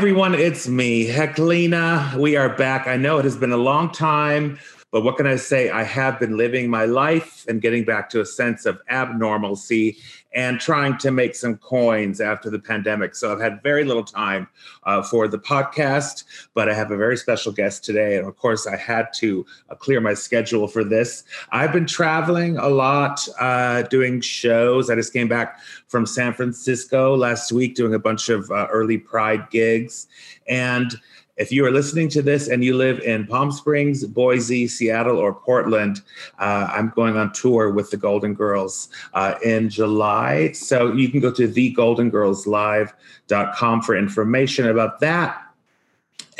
[0.00, 0.34] everyone.
[0.34, 2.16] It's me, Heklina.
[2.16, 2.88] We are back.
[2.88, 4.58] I know it has been a long time,
[4.90, 5.70] but what can I say?
[5.70, 9.96] I have been living my life and getting back to a sense of abnormalcy
[10.32, 13.14] and trying to make some coins after the pandemic.
[13.14, 14.48] So I've had very little time
[14.84, 18.16] uh, for the podcast, but I have a very special guest today.
[18.16, 21.24] And of course, I had to uh, clear my schedule for this.
[21.50, 24.88] I've been traveling a lot, uh, doing shows.
[24.88, 28.98] I just came back from San Francisco last week doing a bunch of uh, early
[28.98, 30.06] Pride gigs.
[30.48, 30.94] And
[31.40, 35.32] if you are listening to this and you live in Palm Springs, Boise, Seattle, or
[35.32, 36.02] Portland,
[36.38, 40.52] uh, I'm going on tour with the Golden Girls uh, in July.
[40.52, 45.49] So you can go to thegoldengirlslive.com for information about that.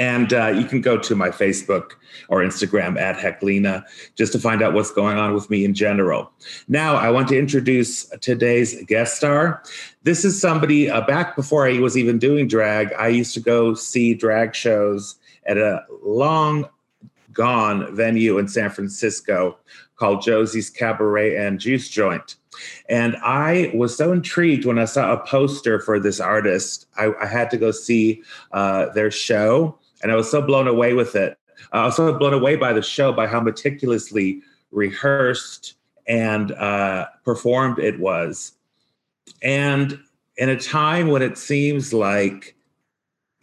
[0.00, 1.92] And uh, you can go to my Facebook
[2.28, 3.84] or Instagram at Heklina
[4.16, 6.32] just to find out what's going on with me in general.
[6.68, 9.62] Now, I want to introduce today's guest star.
[10.02, 12.94] This is somebody uh, back before I was even doing drag.
[12.94, 16.66] I used to go see drag shows at a long
[17.34, 19.58] gone venue in San Francisco
[19.96, 22.36] called Josie's Cabaret and Juice Joint.
[22.88, 26.86] And I was so intrigued when I saw a poster for this artist.
[26.96, 30.94] I, I had to go see uh, their show and I was so blown away
[30.94, 31.38] with it.
[31.72, 35.74] I was so blown away by the show, by how meticulously rehearsed
[36.06, 38.52] and uh, performed it was.
[39.42, 39.98] And
[40.36, 42.56] in a time when it seems like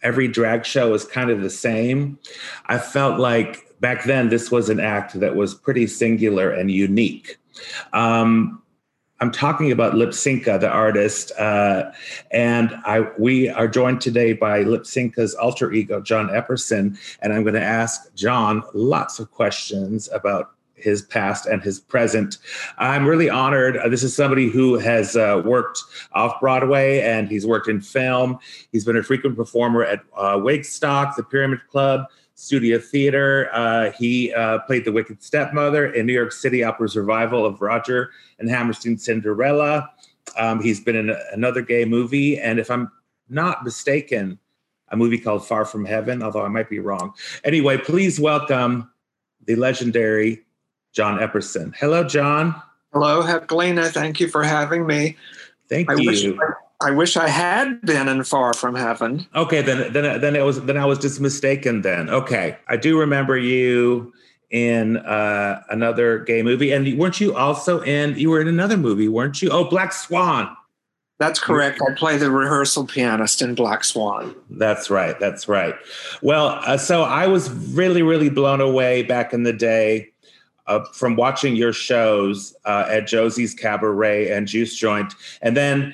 [0.02, 2.18] every drag show is kind of the same,
[2.66, 7.38] I felt like back then this was an act that was pretty singular and unique.
[7.92, 8.62] Um,
[9.20, 11.90] I'm talking about Lypsinka, the artist, uh,
[12.30, 17.54] and I we are joined today by Lypsinka's alter ego, John Epperson, and I'm going
[17.54, 22.38] to ask John lots of questions about his past and his present.
[22.78, 23.76] I'm really honored.
[23.76, 28.38] Uh, this is somebody who has uh, worked off Broadway and he's worked in film.
[28.70, 32.06] He's been a frequent performer at uh, Wigstock, the Pyramid Club,
[32.38, 33.50] Studio Theater.
[33.52, 38.14] Uh, he uh, played the Wicked Stepmother in New York City Opera's revival of Rodgers
[38.38, 39.90] and Hammerstein's Cinderella.
[40.36, 42.92] Um, he's been in a, another gay movie, and if I'm
[43.28, 44.38] not mistaken,
[44.90, 47.12] a movie called Far From Heaven, although I might be wrong.
[47.42, 48.88] Anyway, please welcome
[49.44, 50.44] the legendary
[50.92, 51.74] John Epperson.
[51.74, 52.54] Hello, John.
[52.92, 53.86] Hello, Helena.
[53.86, 55.16] Thank you for having me.
[55.68, 56.06] Thank I you.
[56.06, 59.26] Wish I, I wish I had been in Far From Heaven.
[59.34, 61.82] Okay, then then then it was then I was just mistaken.
[61.82, 64.12] Then okay, I do remember you
[64.50, 68.16] in uh, another gay movie, and weren't you also in?
[68.16, 69.50] You were in another movie, weren't you?
[69.50, 70.56] Oh, Black Swan.
[71.18, 71.80] That's correct.
[71.82, 74.36] I play the rehearsal pianist in Black Swan.
[74.50, 75.18] That's right.
[75.18, 75.74] That's right.
[76.22, 80.10] Well, uh, so I was really, really blown away back in the day
[80.68, 85.12] uh, from watching your shows uh, at Josie's Cabaret and Juice Joint,
[85.42, 85.92] and then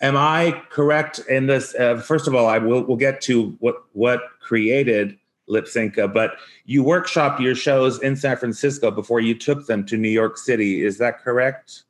[0.00, 1.74] am I correct in this?
[1.74, 5.18] Uh, first of all, I will we'll get to what what created
[5.48, 10.08] Lypsinka, but you workshopped your shows in San Francisco before you took them to New
[10.08, 10.84] York City.
[10.84, 11.84] Is that correct?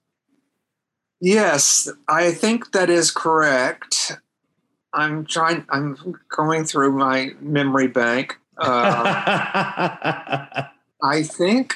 [1.21, 4.19] Yes, I think that is correct.
[4.93, 5.65] I'm trying.
[5.71, 8.39] I'm going through my memory bank.
[8.59, 8.65] Uh,
[11.03, 11.75] I think,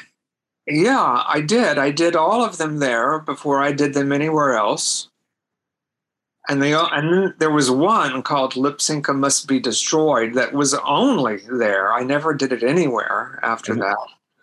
[0.66, 1.76] yeah, I did.
[1.76, 5.09] I did all of them there before I did them anywhere else
[6.50, 11.92] and they and there was one called Lypsinka Must Be Destroyed that was only there.
[11.92, 13.96] I never did it anywhere after and that.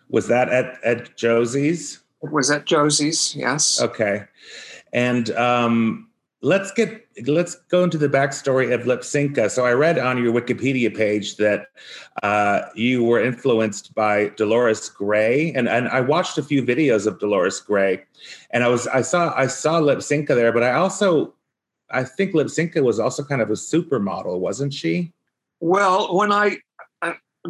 [0.08, 2.00] Was that at at Josie's?
[2.22, 3.36] It was at Josie's.
[3.36, 3.80] Yes.
[3.80, 4.24] Okay,
[4.94, 6.08] and um,
[6.40, 9.50] let's get let's go into the backstory of Lypsinka.
[9.50, 11.66] So I read on your Wikipedia page that
[12.22, 17.18] uh, you were influenced by Dolores Gray, and and I watched a few videos of
[17.18, 18.02] Dolores Gray,
[18.50, 21.34] and I was I saw I saw Lypsinka there, but I also
[21.90, 25.12] I think Lypsinka was also kind of a supermodel, wasn't she?
[25.60, 26.58] Well, when I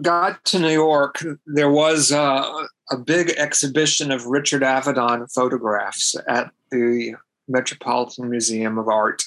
[0.01, 6.51] got to New York, there was a, a big exhibition of Richard Avedon photographs at
[6.71, 7.15] the
[7.49, 9.23] Metropolitan Museum of Art.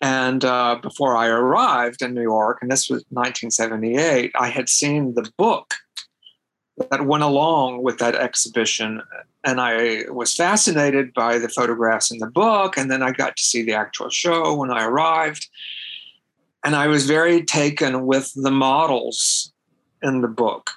[0.00, 5.14] And uh, before I arrived in New York, and this was 1978, I had seen
[5.14, 5.74] the book
[6.90, 9.02] that went along with that exhibition.
[9.44, 12.76] And I was fascinated by the photographs in the book.
[12.76, 15.48] And then I got to see the actual show when I arrived.
[16.64, 19.52] And I was very taken with the models
[20.02, 20.70] in the book.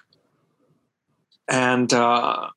[1.48, 2.50] And uh,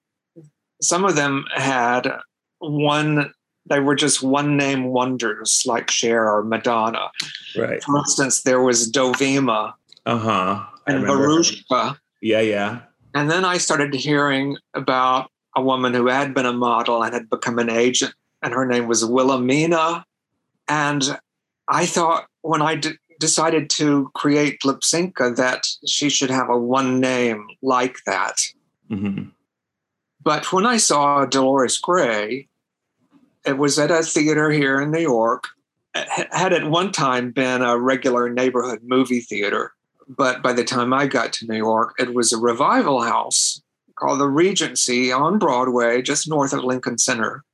[0.82, 2.10] some of them had
[2.58, 3.32] one,
[3.66, 7.10] they were just one name wonders like Cher or Madonna.
[7.56, 7.82] Right.
[7.84, 9.74] For instance, there was Dovima.
[10.06, 10.64] Uh huh.
[10.88, 11.98] And Veruschka.
[12.20, 12.80] Yeah, yeah
[13.14, 17.30] and then I started hearing about a woman who had been a model and had
[17.30, 20.04] become an agent, and her name was Wilhelmina.
[20.68, 21.18] And
[21.68, 22.80] I thought when I
[23.18, 28.36] decided to create Lypsinka that she should have a one name like that.
[28.90, 29.28] Mm-hmm.
[30.22, 32.48] But when I saw Dolores Gray,
[33.46, 35.48] it was at a theater here in New York.
[35.94, 39.72] It had at one time been a regular neighborhood movie theater,
[40.08, 43.49] but by the time I got to New York, it was a revival house
[44.00, 47.44] called the Regency on Broadway, just north of Lincoln Center.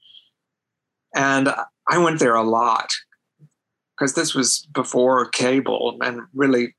[1.14, 1.48] And
[1.88, 2.90] I went there a lot
[3.96, 6.74] because this was before cable and really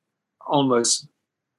[0.45, 1.07] almost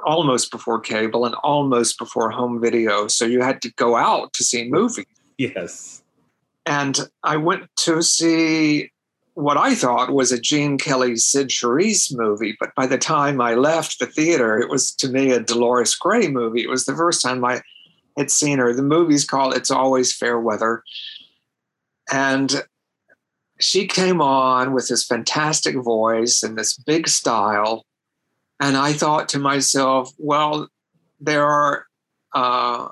[0.05, 3.09] almost before cable and almost before home video.
[3.09, 5.07] So you had to go out to see movies.
[5.39, 6.03] Yes.
[6.67, 8.93] And I went to see
[9.35, 13.55] what I thought was a Gene Kelly Cyd Charisse movie, but by the time I
[13.55, 16.63] left the theater, it was to me a Dolores Gray movie.
[16.63, 17.63] It was the first time I
[18.19, 18.75] had seen her.
[18.75, 20.83] The movie's called It's Always Fair Weather.
[22.13, 22.65] And
[23.59, 27.87] she came on with this fantastic voice and this big style.
[28.61, 30.69] And I thought to myself, well,
[31.21, 31.87] there are
[32.35, 32.89] uh,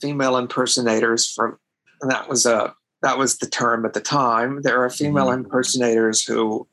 [0.00, 1.58] female impersonators from,
[2.02, 4.62] that was a that was the term at the time.
[4.62, 5.44] There are female mm-hmm.
[5.44, 6.66] impersonators who,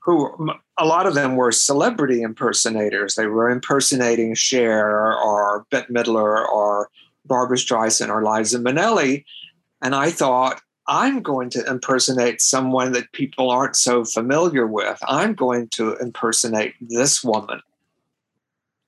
[0.00, 3.14] who a lot of them were celebrity impersonators.
[3.14, 6.90] They were impersonating Cher or Bette Midler or
[7.24, 9.24] Barbra Streisand or Liza Minnelli.
[9.82, 14.98] And I thought, I'm going to impersonate someone that people aren't so familiar with.
[15.08, 17.62] I'm going to impersonate this woman.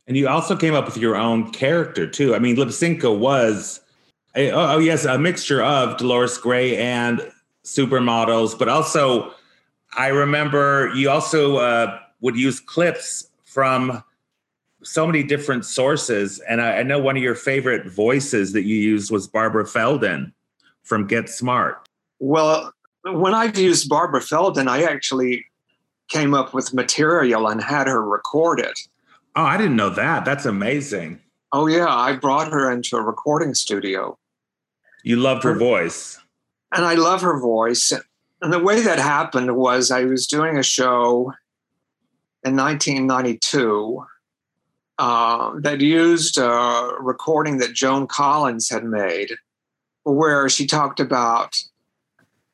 [0.07, 2.35] And you also came up with your own character too.
[2.35, 3.81] I mean, Lypsinka was,
[4.35, 7.33] a, oh, oh yes, a mixture of Dolores Gray and
[7.65, 9.33] supermodels, but also
[9.97, 14.03] I remember you also uh, would use clips from
[14.83, 16.39] so many different sources.
[16.41, 20.33] And I, I know one of your favorite voices that you used was Barbara Feldon
[20.83, 21.89] from Get Smart.
[22.19, 22.73] Well,
[23.05, 25.45] when I've used Barbara Feldon, I actually
[26.09, 28.79] came up with material and had her record it.
[29.35, 30.25] Oh, I didn't know that.
[30.25, 31.21] That's amazing.
[31.53, 31.89] Oh, yeah.
[31.89, 34.19] I brought her into a recording studio.
[35.03, 36.19] You loved her voice.
[36.73, 37.93] And I love her voice.
[38.43, 41.33] And the way that happened was I was doing a show
[42.45, 44.05] in 1992
[44.99, 49.33] uh, that used a recording that Joan Collins had made,
[50.05, 51.57] where she talked about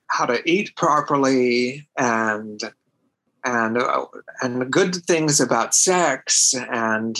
[0.07, 2.61] how to eat properly and
[3.45, 4.07] and uh,
[4.41, 6.55] and good things about sex.
[6.55, 7.19] And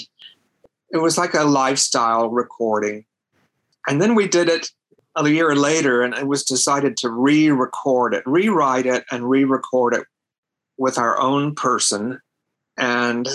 [0.91, 3.05] it was like a lifestyle recording.
[3.89, 4.71] And then we did it
[5.17, 10.07] a year later and it was decided to re-record it rewrite it and re-record it
[10.79, 12.19] with our own person
[12.79, 13.29] and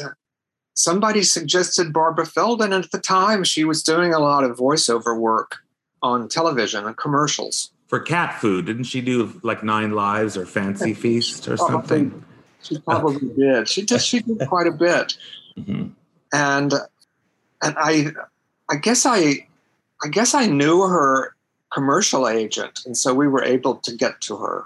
[0.73, 5.17] somebody suggested barbara feldon and at the time she was doing a lot of voiceover
[5.17, 5.57] work
[6.01, 8.65] on television and commercials for cat food.
[8.65, 12.23] Didn't she do like Nine Lives or Fancy Feast or something?
[12.61, 13.67] She probably did.
[13.67, 15.17] She just she did quite a bit,
[15.57, 15.87] mm-hmm.
[16.33, 16.73] and
[17.63, 18.11] and I
[18.69, 19.47] I guess I
[20.03, 21.35] I guess I knew her
[21.73, 24.65] commercial agent, and so we were able to get to her.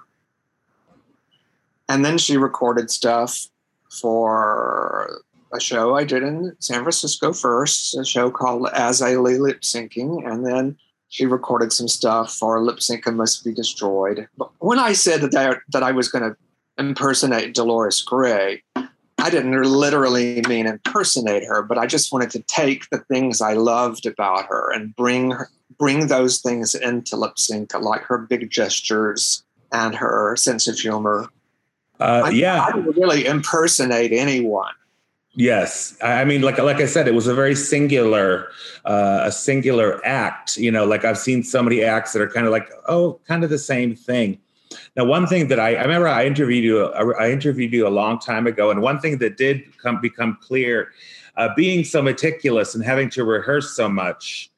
[1.89, 3.47] And then she recorded stuff
[3.89, 5.21] for
[5.53, 9.61] a show I did in San Francisco first, a show called As I Lay Lip
[9.61, 10.77] Syncing, and then
[11.09, 14.27] she recorded some stuff for Lypsinka Must Be Destroyed.
[14.37, 16.37] But when I said that I, that I was going to
[16.77, 18.63] impersonate Dolores Gray,
[19.21, 23.53] I didn't literally mean impersonate her, but I just wanted to take the things I
[23.53, 29.43] loved about her and bring her, bring those things into Lypsinka, like her big gestures
[29.71, 31.27] and her sense of humor.
[31.99, 34.73] Uh, I, yeah, I didn't really impersonate anyone.
[35.33, 38.49] Yes, I mean, like like I said, it was a very singular,
[38.85, 40.57] uh, a singular act.
[40.57, 43.43] You know, like I've seen so many acts that are kind of like, oh, kind
[43.43, 44.39] of the same thing.
[44.95, 48.19] Now, one thing that I, I remember, I interviewed you, I interviewed you a long
[48.19, 50.91] time ago, and one thing that did come become clear,
[51.37, 54.51] uh, being so meticulous and having to rehearse so much,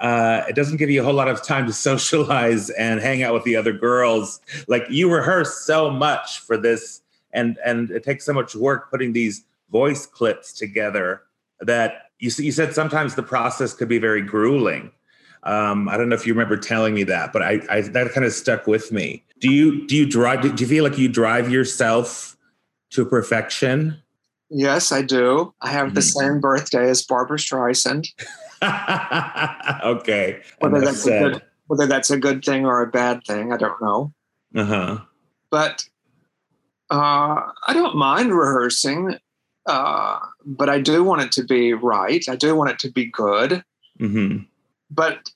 [0.00, 3.34] uh, it doesn't give you a whole lot of time to socialize and hang out
[3.34, 4.40] with the other girls.
[4.68, 7.02] Like you rehearse so much for this,
[7.32, 11.22] and and it takes so much work putting these voice clips together
[11.60, 14.92] that you, you said sometimes the process could be very grueling.
[15.44, 18.24] Um, I don't know if you remember telling me that, but I, I that kind
[18.24, 19.22] of stuck with me.
[19.40, 20.42] Do you do you drive?
[20.42, 22.36] Do you feel like you drive yourself
[22.90, 24.00] to perfection?
[24.50, 25.52] Yes, I do.
[25.60, 25.94] I have mm-hmm.
[25.94, 28.06] the same birthday as Barbra Streisand.
[29.84, 30.42] okay.
[30.58, 33.80] Whether that's, a good, whether that's a good thing or a bad thing, I don't
[33.82, 34.12] know.
[34.54, 34.98] Uh huh.
[35.50, 35.84] But
[36.90, 39.18] uh, I don't mind rehearsing.
[39.66, 42.22] Uh, but I do want it to be right.
[42.28, 43.64] I do want it to be good.
[43.98, 44.44] Mm-hmm.
[44.90, 45.30] But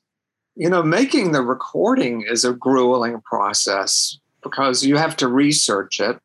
[0.58, 6.18] you know, making the recording is a grueling process because you have to research it.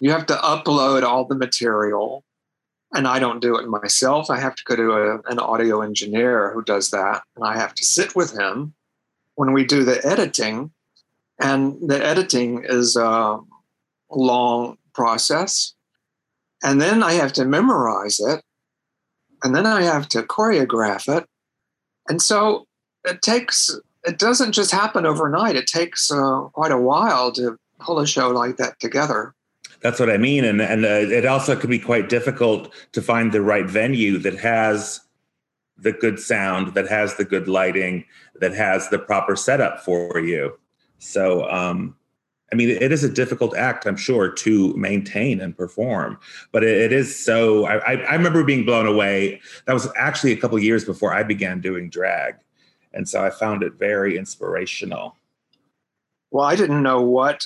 [0.00, 2.24] You have to upload all the material.
[2.94, 4.30] And I don't do it myself.
[4.30, 7.22] I have to go to a, an audio engineer who does that.
[7.36, 8.72] And I have to sit with him
[9.34, 10.70] when we do the editing.
[11.38, 13.38] And the editing is a
[14.10, 15.74] long process.
[16.62, 18.42] And then I have to memorize it.
[19.42, 21.28] And then I have to choreograph it.
[22.08, 22.66] And so
[23.04, 23.70] it takes,
[24.04, 25.56] it doesn't just happen overnight.
[25.56, 29.34] It takes uh, quite a while to pull a show like that together.
[29.80, 33.30] That's what I mean, and and uh, it also could be quite difficult to find
[33.30, 35.00] the right venue that has
[35.76, 38.04] the good sound, that has the good lighting,
[38.40, 40.58] that has the proper setup for you.
[40.98, 41.94] So, um,
[42.52, 46.18] I mean, it is a difficult act, I'm sure, to maintain and perform.
[46.52, 47.66] But it, it is so.
[47.66, 49.40] I, I remember being blown away.
[49.66, 52.36] That was actually a couple years before I began doing drag,
[52.94, 55.16] and so I found it very inspirational.
[56.30, 57.44] Well, I didn't know what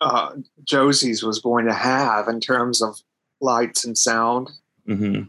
[0.00, 0.32] uh,
[0.64, 3.00] Josie's was going to have in terms of
[3.40, 4.50] lights and sound.
[4.88, 5.22] Mm-hmm.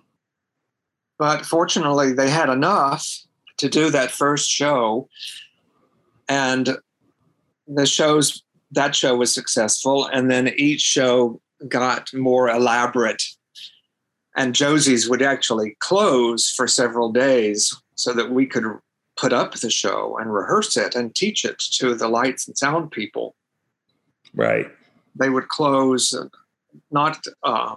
[1.20, 3.08] But fortunately, they had enough
[3.58, 5.08] to do that first show,
[6.28, 6.78] and
[7.68, 8.42] the shows
[8.72, 13.24] that show was successful, and then each show got more elaborate.
[14.36, 18.64] And Josie's would actually close for several days so that we could
[19.18, 22.92] put up the show and rehearse it and teach it to the lights and sound
[22.92, 23.36] people.
[24.34, 24.68] Right.
[25.16, 26.16] They would close
[26.90, 27.76] not uh,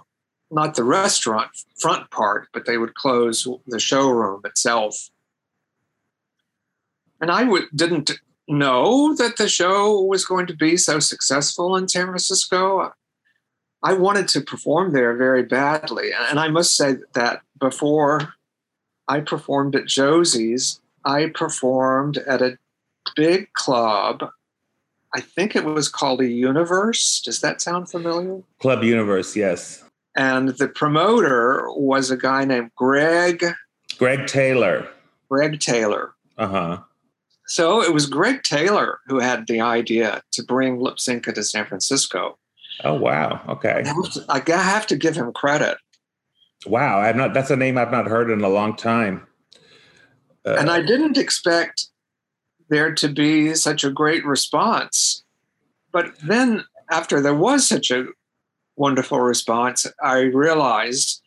[0.49, 5.09] not the restaurant front part, but they would close the showroom itself.
[7.19, 8.11] And I w- didn't
[8.47, 12.93] know that the show was going to be so successful in San Francisco.
[13.83, 16.09] I wanted to perform there very badly.
[16.29, 18.33] And I must say that before
[19.07, 22.57] I performed at Josie's, I performed at a
[23.15, 24.29] big club
[25.15, 27.21] I think it was called a Universe.
[27.21, 28.41] Does that sound familiar?
[28.59, 29.81] Club Universe, yes.
[30.13, 33.45] And the promoter was a guy named Greg.
[33.97, 34.89] Greg Taylor.
[35.29, 36.13] Greg Taylor.
[36.37, 36.77] Uh huh.
[37.47, 42.37] So it was Greg Taylor who had the idea to bring Lypsinka to San Francisco.
[42.83, 43.41] Oh wow!
[43.47, 43.83] Okay.
[43.85, 45.77] I have, to, I have to give him credit.
[46.65, 47.33] Wow, I've not.
[47.33, 49.25] That's a name I've not heard in a long time.
[50.45, 51.87] Uh, and I didn't expect
[52.69, 55.23] there to be such a great response.
[55.91, 58.07] But then, after there was such a
[58.75, 61.21] wonderful response, I realized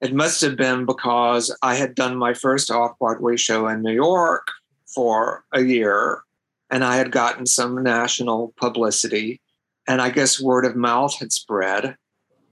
[0.00, 3.92] it must have been because I had done my first off Broadway show in New
[3.92, 4.48] York
[4.94, 6.22] for a year
[6.70, 9.40] and I had gotten some national publicity.
[9.86, 11.96] And I guess word of mouth had spread.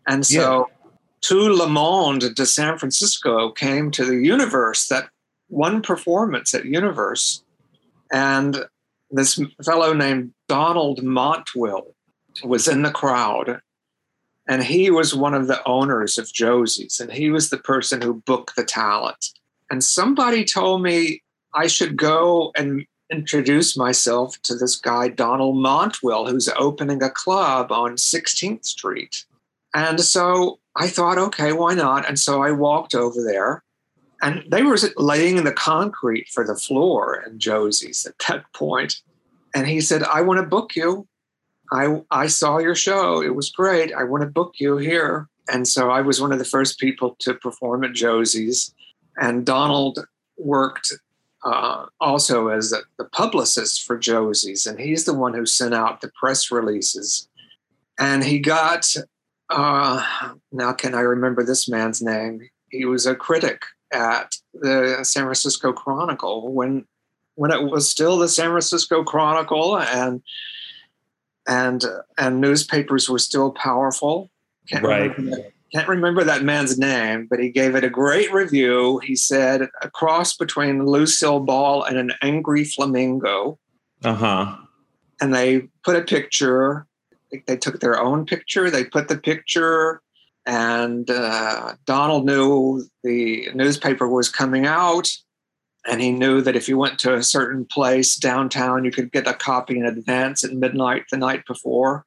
[0.06, 0.90] And so, yeah.
[1.22, 5.08] to Le Monde de San Francisco came to the universe that
[5.48, 7.42] one performance at Universe
[8.12, 8.64] and
[9.10, 11.94] this fellow named Donald Montwill
[12.44, 13.60] was in the crowd.
[14.48, 18.22] And he was one of the owners of Josie's, and he was the person who
[18.26, 19.30] booked the talent.
[19.70, 21.22] And somebody told me
[21.54, 27.70] I should go and introduce myself to this guy, Donald Montwill, who's opening a club
[27.70, 29.24] on 16th Street.
[29.74, 32.08] And so I thought, okay, why not?
[32.08, 33.62] And so I walked over there
[34.22, 39.02] and they were laying in the concrete for the floor in Josie's at that point.
[39.54, 41.06] And he said, I want to book you.
[41.72, 43.22] I, I saw your show.
[43.22, 43.92] It was great.
[43.92, 45.28] I want to book you here.
[45.50, 48.72] And so I was one of the first people to perform at Josie's.
[49.16, 49.98] And Donald
[50.38, 50.92] worked
[51.44, 54.66] uh, also as a, the publicist for Josie's.
[54.66, 57.28] And he's the one who sent out the press releases.
[57.98, 58.86] And he got,
[59.50, 62.48] uh, now can I remember this man's name?
[62.70, 66.86] He was a critic at the San Francisco Chronicle when
[67.34, 70.22] when it was still the San Francisco Chronicle and
[71.46, 71.84] and
[72.18, 74.30] and newspapers were still powerful.
[74.68, 75.16] Can't right.
[75.16, 78.98] Remember, can't remember that man's name, but he gave it a great review.
[79.04, 83.58] He said a cross between Lucille Ball and an angry flamingo.
[84.04, 84.56] Uh huh.
[85.20, 86.86] And they put a picture.
[87.46, 88.70] They took their own picture.
[88.70, 90.02] They put the picture
[90.46, 95.08] and uh, Donald knew the newspaper was coming out,
[95.86, 99.28] and he knew that if you went to a certain place downtown, you could get
[99.28, 102.04] a copy in advance at midnight the night before.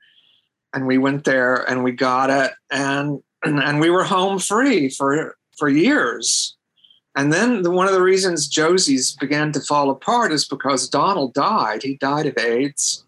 [0.74, 5.38] And we went there and we got it, and and we were home free for
[5.58, 6.56] for years.
[7.18, 11.34] And then the, one of the reasons Josie's began to fall apart is because Donald
[11.34, 11.82] died.
[11.82, 13.06] He died of AIDS.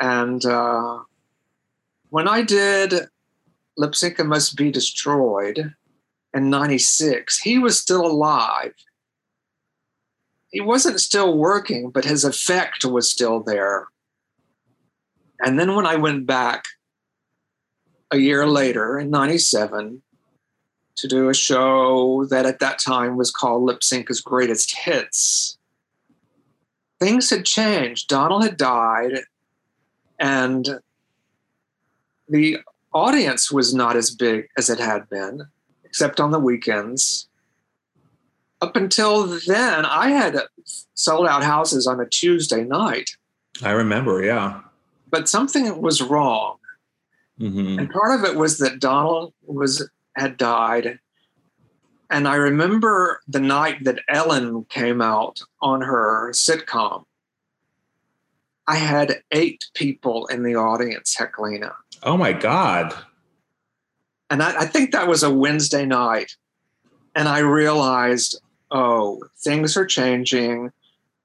[0.00, 1.00] And uh,
[2.10, 3.08] when I did
[3.76, 5.74] Lypsinka Must Be Destroyed
[6.32, 8.74] in 96, he was still alive.
[10.50, 13.88] He wasn't still working, but his effect was still there.
[15.40, 16.64] And then when I went back
[18.10, 20.02] a year later in 97
[20.96, 25.58] to do a show that at that time was called Lypsinka's Greatest Hits.
[26.98, 28.08] Things had changed.
[28.08, 29.20] Donald had died,
[30.18, 30.80] and
[32.28, 32.58] the
[32.92, 35.46] audience was not as big as it had been,
[35.84, 37.28] except on the weekends.
[38.60, 40.36] Up until then, I had
[40.94, 43.10] sold out houses on a Tuesday night.
[43.62, 44.62] I remember, yeah.
[45.10, 46.57] But something was wrong.
[47.40, 47.78] Mm-hmm.
[47.78, 50.98] And part of it was that Donald was had died.
[52.10, 57.04] And I remember the night that Ellen came out on her sitcom.
[58.66, 61.74] I had eight people in the audience, Heklina.
[62.02, 62.94] Oh my God.
[64.30, 66.36] And I, I think that was a Wednesday night.
[67.14, 68.40] And I realized,
[68.70, 70.72] oh, things are changing.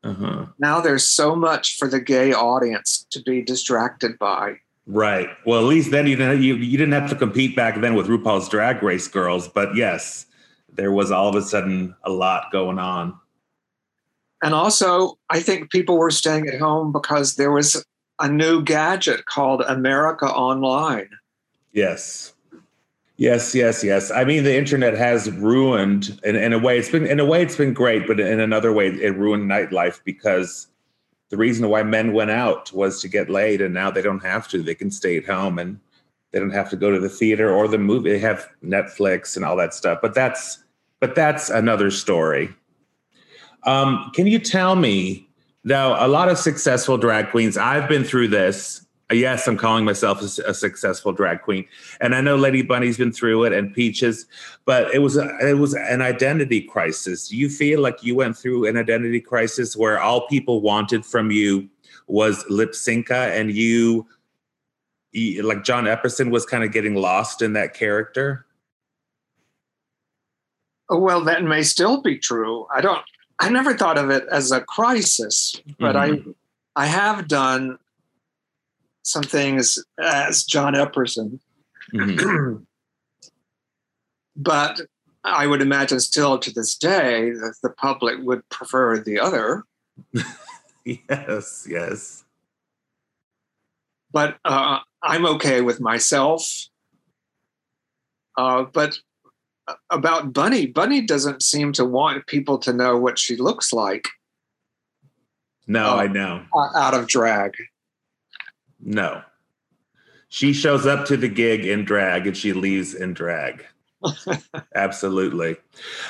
[0.03, 0.47] Uh-huh.
[0.59, 4.59] Now there's so much for the gay audience to be distracted by.
[4.85, 5.29] Right.
[5.45, 8.07] Well, at least then you didn't you, you didn't have to compete back then with
[8.07, 10.25] RuPaul's Drag Race girls, but yes,
[10.73, 13.17] there was all of a sudden a lot going on.
[14.43, 17.83] And also, I think people were staying at home because there was
[18.19, 21.09] a new gadget called America Online.
[21.71, 22.33] Yes.
[23.15, 24.11] Yes, yes, yes.
[24.11, 27.41] I mean, the internet has ruined, in, in a way, it's been in a way
[27.41, 30.67] it's been great, but in another way, it ruined nightlife because
[31.33, 34.47] the reason why men went out was to get laid, and now they don't have
[34.49, 34.61] to.
[34.61, 35.79] They can stay at home and
[36.31, 38.11] they don't have to go to the theater or the movie.
[38.11, 39.97] They have Netflix and all that stuff.
[39.99, 40.63] But that's
[40.99, 42.53] but that's another story.
[43.63, 45.27] Um, can you tell me
[45.63, 46.05] now?
[46.05, 47.57] A lot of successful drag queens.
[47.57, 48.85] I've been through this
[49.15, 51.65] yes, I'm calling myself a, a, successful drag queen,
[51.99, 54.25] and I know Lady Bunny's been through it and Peaches,
[54.65, 57.27] but it was a, it was an identity crisis.
[57.27, 61.31] Do you feel like you went through an identity crisis where all people wanted from
[61.31, 61.69] you
[62.07, 64.07] was Lypsinka, and you,
[65.11, 68.45] you like John Epperson was kind of getting lost in that character?
[70.89, 72.67] Well, that may still be true.
[72.73, 73.01] I don't.
[73.39, 76.29] I never thought of it as a crisis, but mm-hmm.
[76.75, 77.77] I I have done
[79.03, 81.39] some things as John Epperson.
[81.93, 82.63] Mm-hmm.
[84.35, 84.81] but
[85.23, 89.63] I would imagine still to this day that the public would prefer the other.
[90.85, 92.25] yes, yes.
[94.11, 96.67] But uh, I'm okay with myself.
[98.37, 98.97] Uh, but
[99.89, 104.09] about Bunny, Bunny doesn't seem to want people to know what she looks like.
[105.67, 106.43] No, uh, I know.
[106.75, 107.53] Out of drag.
[108.83, 109.21] No.
[110.29, 113.65] She shows up to the gig in drag and she leaves in drag.
[114.75, 115.55] Absolutely.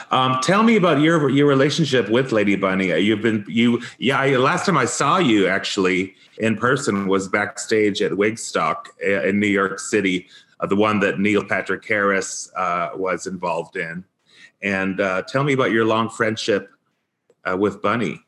[0.10, 2.88] Um, tell me about your your relationship with Lady Bunny.
[3.00, 4.20] You've been you yeah.
[4.20, 9.40] I, last time I saw you actually in person was backstage at Wigstock uh, in
[9.40, 10.28] New York City,
[10.60, 14.04] uh, the one that Neil Patrick Harris uh, was involved in.
[14.62, 16.70] And uh, tell me about your long friendship
[17.46, 18.22] uh, with Bunny.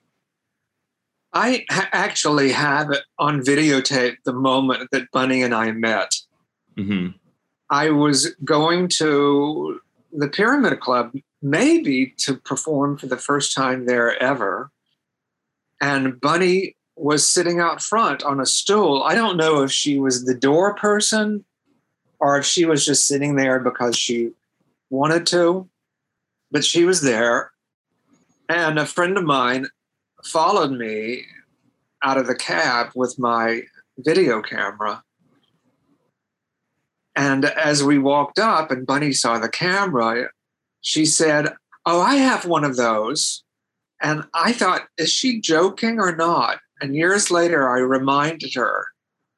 [1.35, 6.15] I ha- actually have it on videotape the moment that Bunny and I met.
[6.77, 7.17] Mm-hmm.
[7.69, 9.81] I was going to
[10.13, 14.71] the Pyramid Club, maybe to perform for the first time there ever.
[15.81, 19.03] And Bunny was sitting out front on a stool.
[19.03, 21.43] I don't know if she was the door person
[22.17, 24.31] or if she was just sitting there because she
[24.89, 25.67] wanted to,
[26.49, 27.51] but she was there.
[28.47, 29.67] And a friend of mine
[30.25, 31.25] followed me
[32.03, 33.61] out of the cab with my
[33.97, 35.03] video camera.
[37.15, 40.29] And as we walked up and Bunny saw the camera,
[40.81, 41.53] she said,
[41.85, 43.43] Oh, I have one of those.
[44.01, 46.59] And I thought, Is she joking or not?
[46.81, 48.87] And years later, I reminded her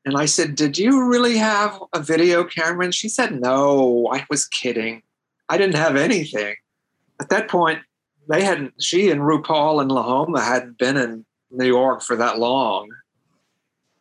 [0.06, 2.86] and I said, Did you really have a video camera?
[2.86, 5.04] And she said, No, I was kidding.
[5.50, 6.56] I didn't have anything.
[7.20, 7.80] At that point,
[8.28, 12.90] they hadn't, she and RuPaul and Lahoma hadn't been in New York for that long.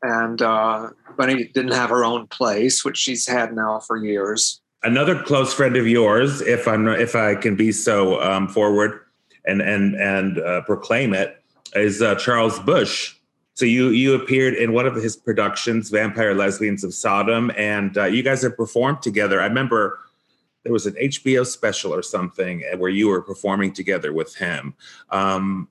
[0.02, 4.60] And uh, Bunny didn't have her own place, which she's had now for years.
[4.82, 9.00] Another close friend of yours, if I'm if I can be so um, forward
[9.44, 11.42] and and and uh, proclaim it,
[11.74, 13.16] is uh, Charles Busch.
[13.54, 18.04] So you you appeared in one of his productions, Vampire Lesbians of Sodom, and uh,
[18.04, 19.40] you guys have performed together.
[19.40, 19.98] I remember
[20.66, 24.74] there was an HBO special or something where you were performing together with him.
[25.10, 25.68] Um,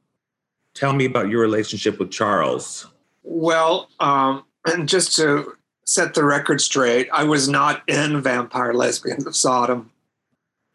[0.74, 2.88] tell me about your relationship with Charles.
[3.22, 9.26] Well, um, and just to set the record straight, I was not in Vampire Lesbians
[9.26, 9.92] of Sodom,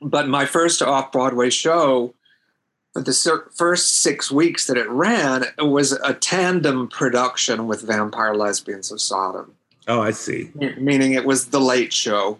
[0.03, 2.15] but my first off Broadway show
[2.93, 8.35] for the first six weeks that it ran, it was a tandem production with Vampire
[8.35, 9.55] Lesbians of Sodom.
[9.89, 10.51] Oh, I see.
[10.77, 12.39] Meaning it was the late show.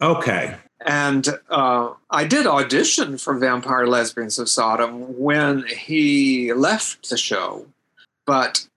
[0.00, 0.56] Okay.
[0.86, 7.66] And uh, I did audition for Vampire Lesbians of Sodom when he left the show,
[8.24, 8.68] but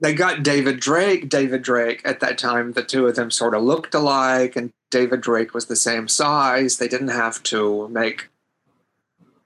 [0.00, 1.28] they got David Drake.
[1.28, 5.20] David Drake, at that time, the two of them sort of looked alike, and David
[5.20, 6.78] Drake was the same size.
[6.78, 8.28] They didn't have to make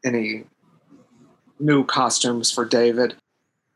[0.03, 0.45] any
[1.61, 3.17] new costumes for David.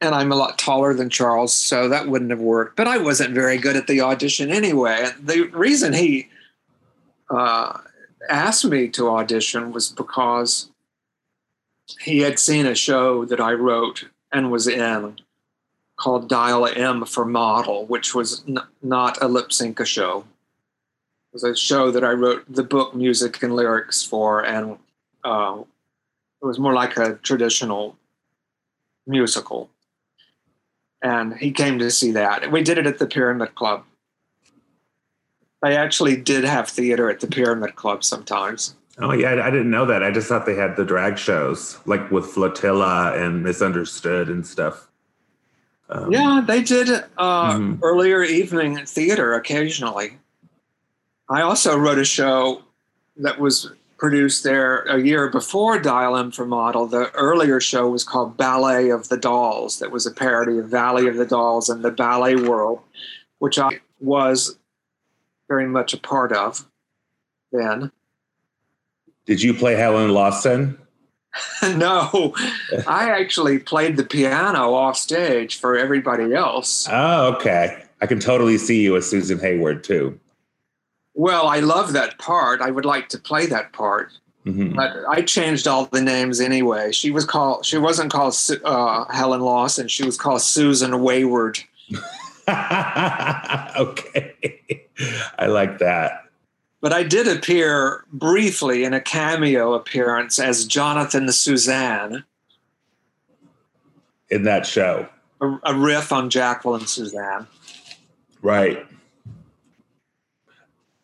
[0.00, 2.76] And I'm a lot taller than Charles, so that wouldn't have worked.
[2.76, 5.10] But I wasn't very good at the audition anyway.
[5.20, 6.30] The reason he
[7.28, 7.78] uh,
[8.28, 10.70] asked me to audition was because
[12.00, 15.18] he had seen a show that I wrote and was in
[15.96, 20.20] called Dial M for Model, which was n- not a lip sync show.
[20.20, 24.78] It was a show that I wrote the book, music, and lyrics for, and
[25.22, 25.58] uh,
[26.42, 27.96] it was more like a traditional
[29.06, 29.70] musical.
[31.02, 32.50] And he came to see that.
[32.50, 33.84] We did it at the Pyramid Club.
[35.62, 38.74] I actually did have theater at the Pyramid Club sometimes.
[38.98, 40.02] Oh yeah, I didn't know that.
[40.02, 44.46] I just thought they had the drag shows, like with Flotilla and Miss Understood and
[44.46, 44.88] stuff.
[45.88, 47.82] Um, yeah, they did uh, mm-hmm.
[47.82, 50.18] earlier evening theater occasionally.
[51.28, 52.62] I also wrote a show
[53.16, 56.86] that was produced there a year before Dial M for Model.
[56.86, 61.06] The earlier show was called Ballet of the Dolls, that was a parody of Valley
[61.08, 62.80] of the Dolls and the Ballet World,
[63.38, 64.58] which I was
[65.50, 66.64] very much a part of
[67.50, 67.90] then.
[69.26, 70.78] Did you play Helen Lawson?
[71.62, 72.34] no,
[72.86, 76.88] I actually played the piano off stage for everybody else.
[76.90, 77.82] Oh, okay.
[78.00, 80.18] I can totally see you as Susan Hayward too.
[81.14, 82.60] Well, I love that part.
[82.62, 84.12] I would like to play that part.
[84.46, 84.74] Mm-hmm.
[84.74, 86.92] But I changed all the names anyway.
[86.92, 87.66] She was called.
[87.66, 88.34] She wasn't called
[88.64, 89.88] uh, Helen Lawson.
[89.88, 91.58] She was called Susan Wayward.
[93.76, 94.86] okay,
[95.38, 96.24] I like that.
[96.80, 102.24] But I did appear briefly in a cameo appearance as Jonathan Suzanne
[104.30, 105.08] in that show.
[105.40, 107.46] A, a riff on Jacqueline Susann.
[108.42, 108.86] Right.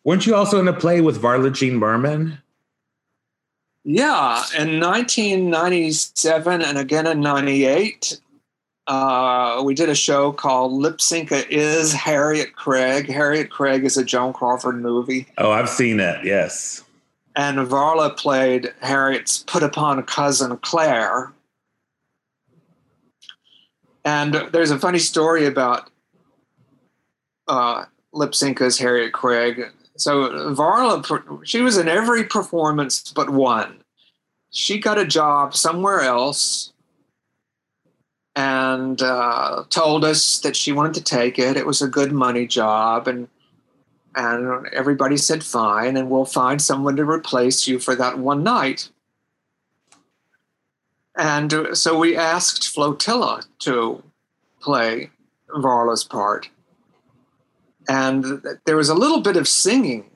[0.03, 2.39] Weren't you also in a play with Varla Jean Merman?
[3.83, 8.19] Yeah, in 1997 and again in 98,
[8.87, 13.07] uh, we did a show called Lypsinka is Harriet Craig.
[13.07, 15.27] Harriet Craig is a Joan Crawford movie.
[15.37, 16.83] Oh, I've seen it, yes.
[17.35, 21.33] And Varla played Harriet's put upon cousin Claire.
[24.05, 25.89] And there's a funny story about
[27.49, 29.63] uh, Lypsinka is Harriet Craig.
[29.97, 33.83] So Varla, she was in every performance but one.
[34.49, 36.71] She got a job somewhere else
[38.37, 41.57] and uh, told us that she wanted to take it.
[41.57, 43.27] It was a good money job, and
[44.15, 48.89] and everybody said fine, and we'll find someone to replace you for that one night.
[51.15, 54.03] And uh, so we asked Flotilla to
[54.61, 55.09] play
[55.49, 56.49] Varla's part.
[57.89, 60.11] And there was a little bit of singing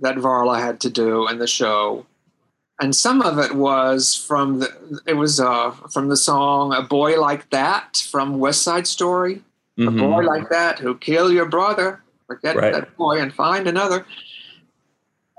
[0.00, 2.06] that Varla had to do in the show
[2.82, 7.18] and some of it was from the it was uh, from the song "A Boy
[7.18, 9.40] Like That" from West Side Story.
[9.78, 9.88] Mm-hmm.
[9.88, 12.72] A boy like that who kill your brother, forget right.
[12.72, 14.04] that boy and find another.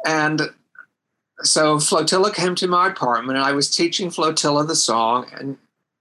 [0.07, 0.41] And
[1.41, 5.57] so Flotilla came to my apartment, and I was teaching Flotilla the song, and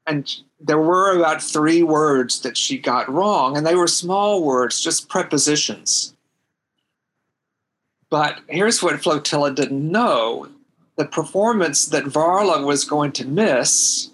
[0.06, 4.80] and there were about three words that she got wrong, and they were small words,
[4.80, 6.14] just prepositions.
[8.10, 10.51] But here's what Flotilla didn't know
[10.96, 14.10] the performance that Varla was going to miss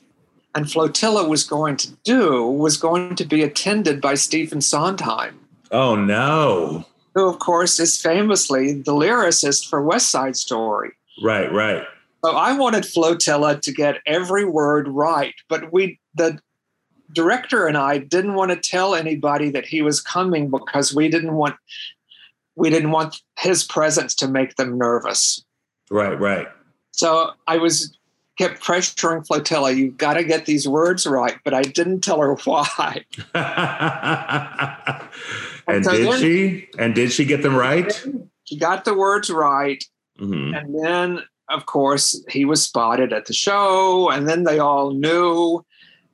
[0.54, 5.38] and Flotilla was going to do was going to be attended by Stephen Sondheim.
[5.70, 6.86] Oh, no.
[7.14, 10.92] Who, of course, is famously the lyricist for West Side Story.
[11.22, 11.84] Right, right.
[12.24, 16.38] So I wanted Flotilla to get every word right, but we, the
[17.12, 21.34] director and I didn't want to tell anybody that he was coming because we didn't
[21.34, 21.56] want
[22.56, 25.44] we didn't want his presence to make them nervous.
[25.92, 26.48] Right, right.
[26.98, 27.96] So I was
[28.38, 32.34] kept pressuring Flotilla, you've got to get these words right, but I didn't tell her
[32.44, 33.04] why.
[35.66, 36.68] and, and so did then, she?
[36.76, 38.04] And did she get them right?
[38.44, 39.82] She got the words right.
[40.18, 40.54] Mm-hmm.
[40.54, 45.64] And then, of course, he was spotted at the show, and then they all knew.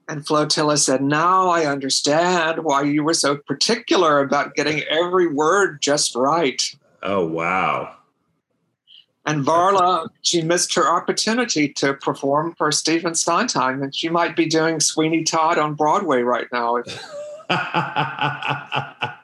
[0.07, 5.81] And Flotilla said, Now I understand why you were so particular about getting every word
[5.81, 6.61] just right.
[7.03, 7.97] Oh, wow.
[9.27, 14.47] And Varla, she missed her opportunity to perform for Stephen Sondheim, and she might be
[14.47, 16.83] doing Sweeney Todd on Broadway right now.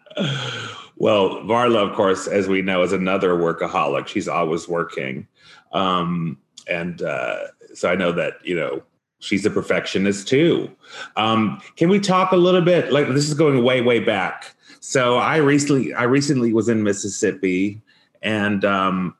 [1.00, 4.06] Well, Varla, of course, as we know, is another workaholic.
[4.06, 5.26] She's always working.
[5.72, 6.36] Um,
[6.68, 7.38] and uh,
[7.72, 8.82] so I know that, you know,
[9.18, 10.70] she's a perfectionist too.
[11.16, 12.92] Um, can we talk a little bit?
[12.92, 14.54] Like this is going way, way back.
[14.80, 17.80] So I recently, I recently was in Mississippi,
[18.20, 19.16] and um,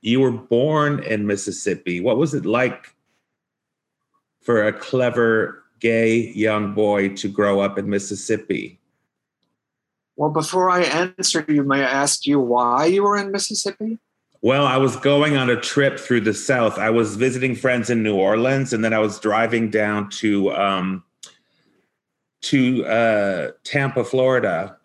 [0.00, 2.00] you were born in Mississippi.
[2.00, 2.94] What was it like
[4.42, 8.80] for a clever gay young boy to grow up in Mississippi?
[10.16, 13.98] Well, before I answer you, may I ask you why you were in Mississippi?
[14.40, 16.78] Well, I was going on a trip through the South.
[16.78, 21.04] I was visiting friends in New Orleans, and then I was driving down to um,
[22.42, 24.76] to uh, Tampa, Florida,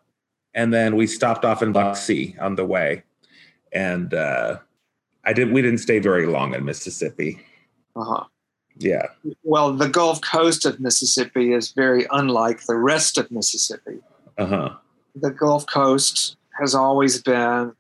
[0.56, 3.04] and then we stopped off in Biloxi on the way.
[3.72, 4.58] And uh,
[5.26, 5.52] I did.
[5.52, 7.40] We didn't stay very long in Mississippi.
[7.96, 8.24] Uh huh.
[8.78, 9.08] Yeah.
[9.44, 14.00] Well, the Gulf Coast of Mississippi is very unlike the rest of Mississippi.
[14.38, 14.70] Uh huh.
[15.16, 17.74] The Gulf Coast has always been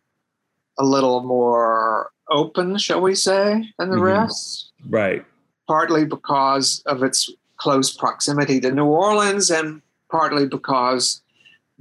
[0.77, 4.03] a little more open, shall we say, than the Mhm.
[4.21, 4.71] rest.
[4.87, 5.25] Right.
[5.67, 11.21] Partly because of its close proximity to New Orleans, and partly because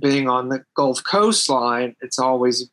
[0.01, 2.69] being on the Gulf coastline, it's always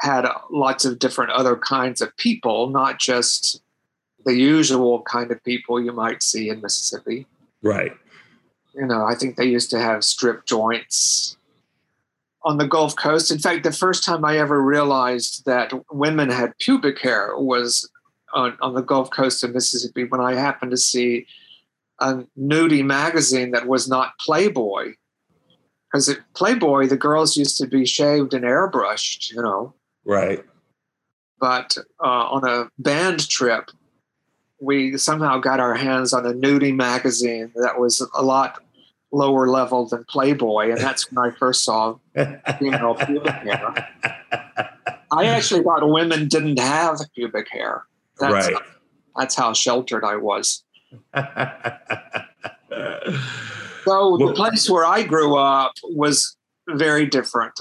[0.00, 3.62] had lots of different other kinds of people, not just
[4.24, 7.26] the usual kind of people you might see in Mississippi.
[7.62, 7.92] Right.
[8.74, 11.36] You know, I think they used to have strip joints
[12.42, 13.30] on the Gulf Coast.
[13.30, 17.88] In fact, the first time I ever realized that women had pubic hair was
[18.34, 21.26] on, on the Gulf Coast of Mississippi when I happened to see
[22.00, 24.92] a nudie magazine that was not Playboy.
[25.90, 29.72] Because at Playboy, the girls used to be shaved and airbrushed, you know.
[30.06, 30.44] Right.
[31.38, 33.70] But uh, on a band trip,
[34.60, 38.62] we somehow got our hands on a nudie magazine that was a lot
[39.12, 41.96] lower level than Playboy, and that's when I first saw
[42.58, 43.88] female pubic hair.
[45.12, 47.84] I actually thought women didn't have pubic hair.
[48.18, 48.62] That's, right.
[49.16, 50.64] that's how sheltered I was.
[53.86, 56.36] So the place where I grew up was
[56.68, 57.60] very different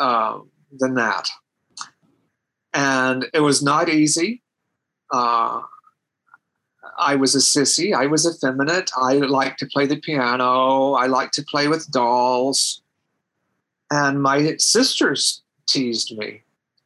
[0.00, 1.28] um, than that,
[2.72, 4.42] and it was not easy.
[5.12, 5.62] Uh,
[6.98, 7.94] I was a sissy.
[7.94, 8.90] I was effeminate.
[8.96, 10.92] I liked to play the piano.
[10.92, 12.82] I liked to play with dolls,
[13.90, 16.42] and my sisters teased me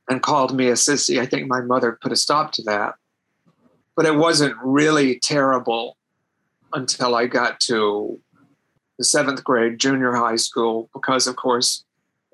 [0.09, 1.20] and called me a sissy.
[1.20, 2.94] I think my mother put a stop to that,
[3.97, 5.97] but it wasn't really terrible
[6.73, 8.20] until I got to
[8.99, 11.85] the seventh grade junior high school because of course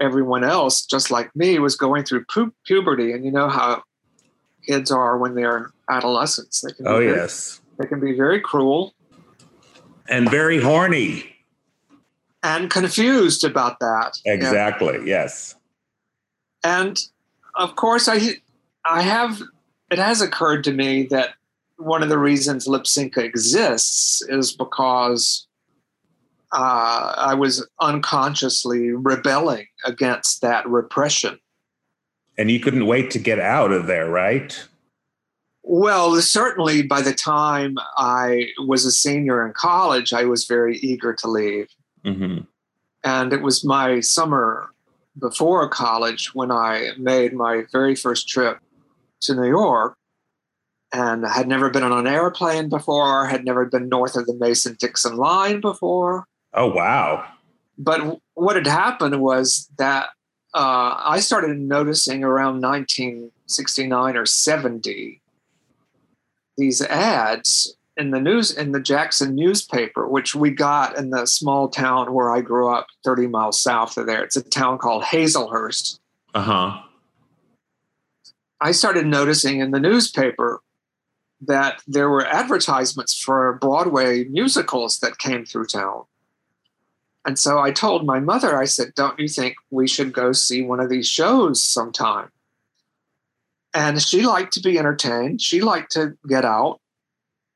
[0.00, 3.82] everyone else just like me was going through pu- puberty and you know how
[4.66, 7.60] kids are when they're adolescents they can be oh very, yes.
[7.78, 8.94] they can be very cruel
[10.08, 11.36] And very horny.
[12.42, 14.18] and confused about that.
[14.24, 15.00] Exactly.
[15.04, 15.54] Yes.
[16.64, 16.98] and
[17.56, 18.18] of course i
[18.84, 19.42] i have
[19.90, 21.30] it has occurred to me that
[21.76, 25.46] one of the reasons Lypsinka exists is because
[26.52, 31.38] uh, i was unconsciously rebelling against that repression
[32.38, 34.66] And you couldn't wait to get out of there, right?
[35.62, 41.12] well certainly by the time i was a senior in college i was very eager
[41.14, 41.68] to leave
[42.04, 42.38] hmm
[43.04, 44.70] And it was my summer
[45.18, 48.58] before college when I made my very first trip
[49.22, 49.96] to New York
[50.92, 54.34] and I had never been on an airplane before, had never been north of the
[54.34, 56.24] Mason Dixon line before.
[56.54, 57.26] Oh wow.
[57.78, 60.10] But what had happened was that
[60.52, 65.20] uh, I started noticing around 1969 or 70
[66.58, 71.68] these ads in the news in the Jackson newspaper, which we got in the small
[71.68, 74.22] town where I grew up, 30 miles south of there.
[74.22, 75.98] It's a town called Hazlehurst.
[76.34, 76.82] Uh huh.
[78.60, 80.60] I started noticing in the newspaper
[81.40, 86.04] that there were advertisements for Broadway musicals that came through town.
[87.26, 90.62] And so I told my mother, I said, Don't you think we should go see
[90.62, 92.30] one of these shows sometime?
[93.74, 96.80] And she liked to be entertained, she liked to get out.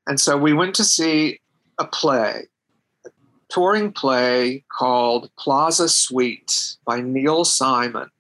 [0.07, 1.40] And so we went to see
[1.79, 2.46] a play,
[3.07, 3.11] a
[3.48, 8.11] touring play called Plaza Suite by Neil Simon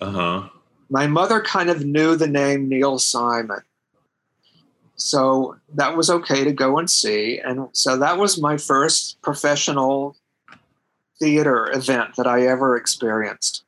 [0.00, 0.48] Uh huh.
[0.90, 3.60] my mother kind of knew the name Neil Simon.
[4.96, 7.38] So that was okay to go and see.
[7.38, 10.16] And so that was my first professional
[11.20, 13.64] theater event that I ever experienced.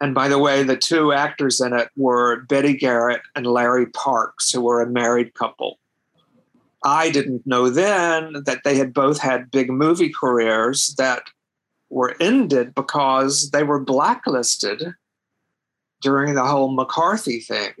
[0.00, 4.50] And by the way, the two actors in it were Betty Garrett and Larry Parks,
[4.50, 5.78] who were a married couple.
[6.84, 11.22] I didn't know then that they had both had big movie careers that
[11.88, 14.82] were ended because they were blacklisted
[16.00, 17.72] during the whole McCarthy thing.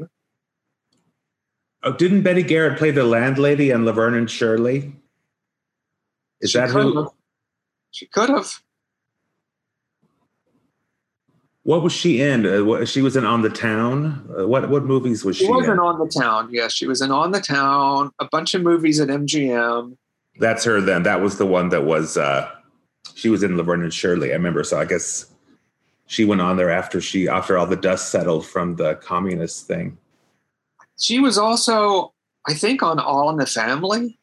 [1.82, 4.94] Oh, didn't Betty Garrett play the landlady on Laverne and Shirley?
[6.40, 7.02] Is she that who?
[7.02, 7.12] have.
[7.92, 8.60] She could have.
[11.64, 12.44] What was she in?
[12.44, 14.28] Uh, what, she was in On the Town.
[14.36, 15.50] Uh, what what movies was she, in?
[15.50, 15.78] She wasn't in?
[15.78, 16.48] on the town.
[16.50, 19.96] Yes, she was in On the Town, a bunch of movies at MGM.
[20.40, 20.80] That's her.
[20.80, 22.16] Then that was the one that was.
[22.16, 22.50] uh
[23.14, 24.30] She was in Laverne and Shirley.
[24.30, 24.64] I remember.
[24.64, 25.26] So I guess
[26.06, 29.98] she went on there after she after all the dust settled from the communist thing.
[30.98, 32.12] She was also,
[32.48, 34.18] I think, on All in the Family.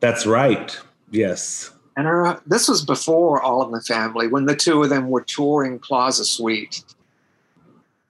[0.00, 0.78] That's right.
[1.10, 1.70] Yes.
[1.96, 5.22] And her, this was before All in the Family, when the two of them were
[5.22, 6.82] touring Plaza Suite.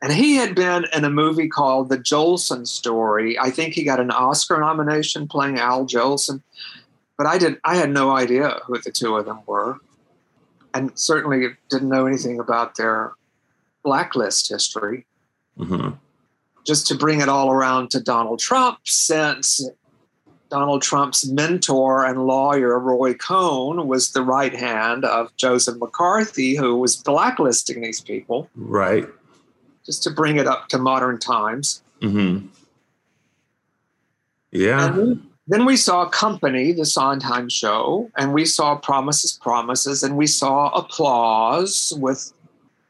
[0.00, 3.38] And he had been in a movie called The Jolson Story.
[3.38, 6.42] I think he got an Oscar nomination playing Al Jolson.
[7.16, 9.78] But I did I had no idea who the two of them were.
[10.74, 13.12] And certainly didn't know anything about their
[13.84, 15.06] blacklist history.
[15.56, 15.90] hmm
[16.64, 19.68] Just to bring it all around to Donald Trump, since
[20.52, 26.76] Donald Trump's mentor and lawyer, Roy Cohn, was the right hand of Joseph McCarthy, who
[26.76, 29.08] was blacklisting these people, Right.
[29.86, 31.82] just to bring it up to modern times.
[32.02, 32.40] hmm
[34.50, 34.94] Yeah.
[35.48, 40.68] Then we saw Company, the Sondheim show, and we saw Promises, Promises, and we saw
[40.68, 42.30] Applause with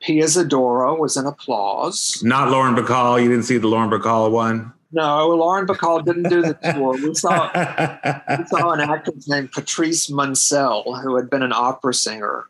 [0.01, 2.21] Pia Zadora was in Applause.
[2.25, 3.23] Not Lauren Bacall.
[3.23, 4.73] You didn't see the Lauren Bacall one.
[4.93, 6.93] No, Lauren Bacall didn't do the tour.
[6.95, 7.51] We saw
[8.39, 12.45] we saw an actress named Patrice Munsell, who had been an opera singer.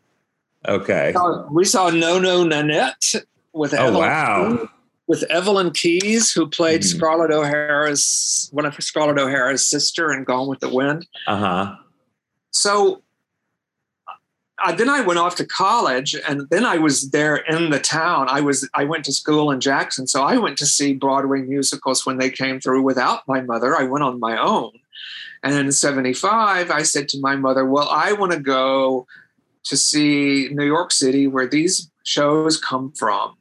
[0.67, 1.13] okay.
[1.15, 3.13] Uh, We saw No No Nanette
[3.53, 4.57] with Oh Evelyn wow.
[4.57, 4.67] Keyes,
[5.07, 6.85] with Evelyn Keyes, who played Mhm.
[6.85, 11.07] Scarlett O'Hara's one of Scarlett O'Hara's sister in Gone with the Wind.
[11.27, 11.75] Uh huh.
[12.51, 13.02] So
[14.71, 18.27] then I went off to college, and then I was there in the town.
[18.29, 22.05] I was I went to school in Jackson, so I went to see Broadway musicals
[22.05, 23.75] when they came through without my mother.
[23.75, 24.71] I went on my own,
[25.43, 29.05] and in '75, I said to my mother, "Well, I want to go
[29.65, 33.35] to see New York City, where these shows come from."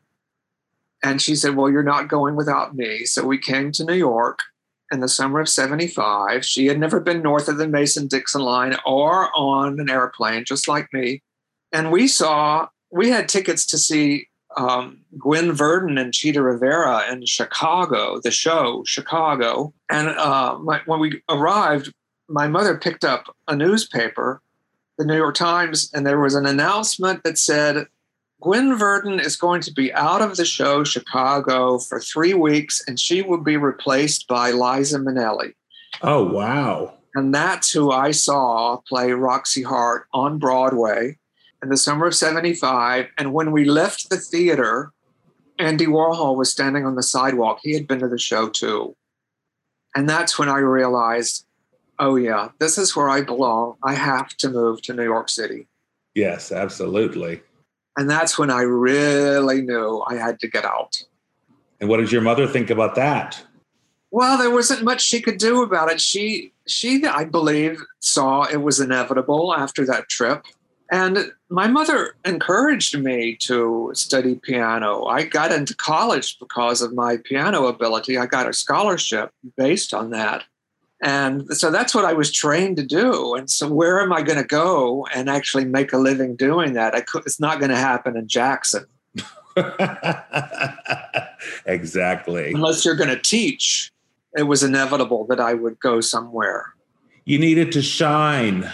[1.02, 3.04] And she said, Well, you're not going without me.
[3.06, 4.38] So we came to New York
[4.92, 6.44] in the summer of 75.
[6.44, 10.68] She had never been north of the Mason Dixon line or on an airplane, just
[10.68, 11.22] like me.
[11.72, 17.24] And we saw, we had tickets to see um, Gwen Verdon and Chita Rivera in
[17.24, 19.72] Chicago, the show, Chicago.
[19.90, 21.92] And uh, my, when we arrived,
[22.28, 24.42] my mother picked up a newspaper,
[24.98, 27.86] the New York Times, and there was an announcement that said,
[28.42, 32.98] Gwen Verdon is going to be out of the show Chicago for three weeks, and
[32.98, 35.54] she will be replaced by Liza Minnelli.
[36.02, 36.94] Oh wow.
[37.14, 41.18] And that's who I saw play Roxy Hart on Broadway
[41.62, 43.06] in the summer of 75.
[43.16, 44.92] And when we left the theater,
[45.58, 47.60] Andy Warhol was standing on the sidewalk.
[47.62, 48.96] He had been to the show too.
[49.94, 51.46] And that's when I realized,
[51.98, 53.76] oh, yeah, this is where I belong.
[53.84, 55.68] I have to move to New York City.
[56.14, 57.42] Yes, absolutely.
[57.96, 61.02] And that's when I really knew I had to get out.
[61.80, 63.42] And what did your mother think about that?
[64.10, 66.00] Well, there wasn't much she could do about it.
[66.00, 70.44] She, she, I believe, saw it was inevitable after that trip.
[70.90, 75.06] And my mother encouraged me to study piano.
[75.06, 78.18] I got into college because of my piano ability.
[78.18, 80.44] I got a scholarship based on that.
[81.02, 83.34] And so that's what I was trained to do.
[83.34, 86.94] And so, where am I going to go and actually make a living doing that?
[86.94, 88.86] I could, it's not going to happen in Jackson
[91.66, 92.52] exactly.
[92.52, 93.90] unless you're going to teach.
[94.34, 96.72] It was inevitable that I would go somewhere.
[97.24, 98.70] You needed to shine.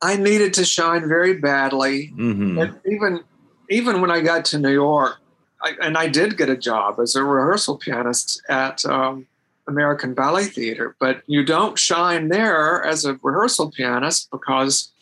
[0.00, 2.06] I needed to shine very badly.
[2.06, 3.24] hmm And even
[3.68, 5.16] even when I got to New York,
[5.62, 9.26] I, and I did get a job as a rehearsal pianist at um,
[9.66, 14.92] American Ballet Theater, but you don't shine there as a rehearsal pianist because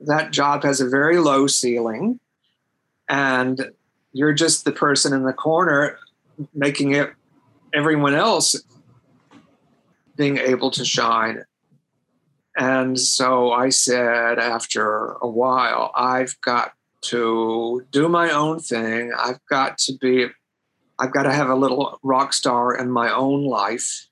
[0.00, 2.20] that job has a very low ceiling,
[3.08, 3.70] and
[4.12, 5.98] you're just the person in the corner
[6.54, 7.12] making it
[7.72, 8.60] everyone else
[10.16, 11.44] being able to shine
[12.56, 19.12] and so I said, after a while, I've got to do my own thing.
[19.18, 20.26] I've got to be,
[20.98, 24.08] I've got to have a little rock star in my own life.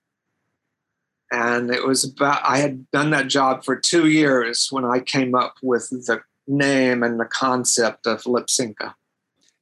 [1.30, 5.34] And it was about, I had done that job for two years when I came
[5.34, 8.94] up with the name and the concept of Lypsinka.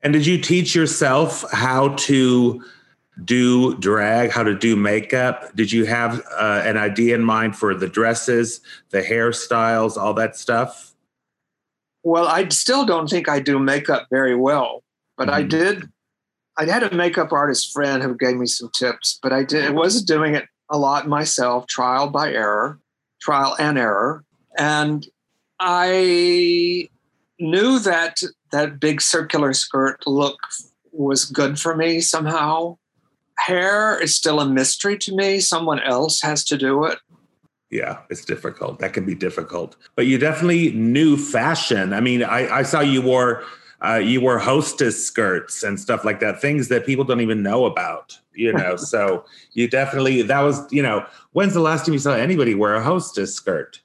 [0.03, 2.65] And did you teach yourself how to
[3.23, 5.55] do drag, how to do makeup?
[5.55, 8.61] Did you have uh, an idea in mind for the dresses,
[8.91, 10.95] the hairstyles, all that stuff?
[12.03, 14.83] Well, I still don't think I do makeup very well,
[15.19, 15.37] but mm-hmm.
[15.37, 15.89] I did.
[16.57, 19.67] I had a makeup artist friend who gave me some tips, but I did.
[19.67, 22.79] I was doing it a lot myself, trial by error,
[23.21, 24.25] trial and error,
[24.59, 25.07] and
[25.59, 26.89] I
[27.39, 28.23] knew that
[28.53, 30.39] that big circular skirt look
[30.93, 32.77] was good for me somehow.
[33.39, 35.41] Hair is still a mystery to me.
[35.41, 36.99] Someone else has to do it.
[37.71, 38.81] Yeah, it's difficult.
[38.81, 39.77] That can be difficult.
[39.95, 41.93] But you definitely knew fashion.
[41.93, 43.45] I mean, I, I saw you wore
[43.85, 47.65] uh, you wore hostess skirts and stuff like that, things that people don't even know
[47.65, 48.77] about, you know.
[48.93, 52.75] so you definitely that was, you know, when's the last time you saw anybody wear
[52.75, 53.81] a hostess skirt?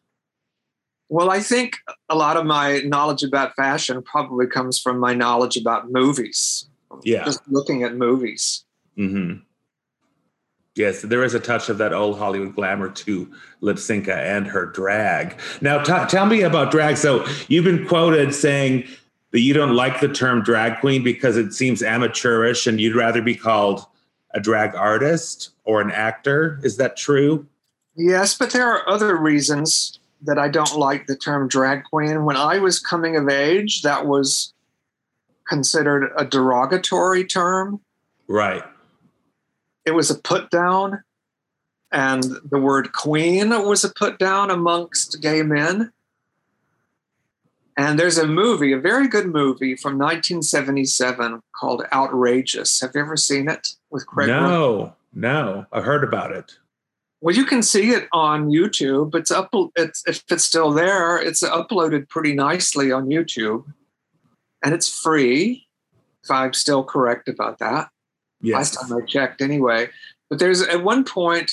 [1.07, 1.77] Well, I think
[2.09, 6.67] a lot of my knowledge about fashion probably comes from my knowledge about movies.
[7.03, 7.23] Yeah.
[7.25, 8.63] Just looking at movies.
[8.97, 9.39] Mm-hmm.
[10.75, 13.31] Yes, there is a touch of that old Hollywood glamour to
[13.61, 15.39] Lypsinka and her drag.
[15.61, 16.97] Now, t- tell me about drag.
[16.97, 18.85] So, you've been quoted saying
[19.35, 23.21] that you don't like the term drag queen because it seems amateurish and you'd rather
[23.21, 23.85] be called
[24.33, 26.57] a drag artist or an actor.
[26.63, 27.45] Is that true?
[27.97, 32.23] Yes, but there are other reasons that I don't like the term drag queen.
[32.23, 34.53] When I was coming of age, that was
[35.49, 37.81] considered a derogatory term.
[38.29, 38.63] Right.
[39.83, 41.03] It was a put down,
[41.91, 45.91] and the word queen was a put down amongst gay men.
[47.77, 52.79] And there's a movie, a very good movie from 1977 called Outrageous.
[52.79, 54.29] Have you ever seen it with Craig?
[54.29, 55.65] No, no.
[55.73, 56.57] I heard about it.
[57.19, 59.13] Well, you can see it on YouTube.
[59.15, 59.49] It's up.
[59.75, 63.65] It's if it's still there, it's uploaded pretty nicely on YouTube,
[64.63, 65.67] and it's free.
[66.23, 67.89] If I'm still correct about that.
[68.41, 68.55] Yes.
[68.55, 69.89] Last time I checked, anyway.
[70.29, 71.51] But there's at one point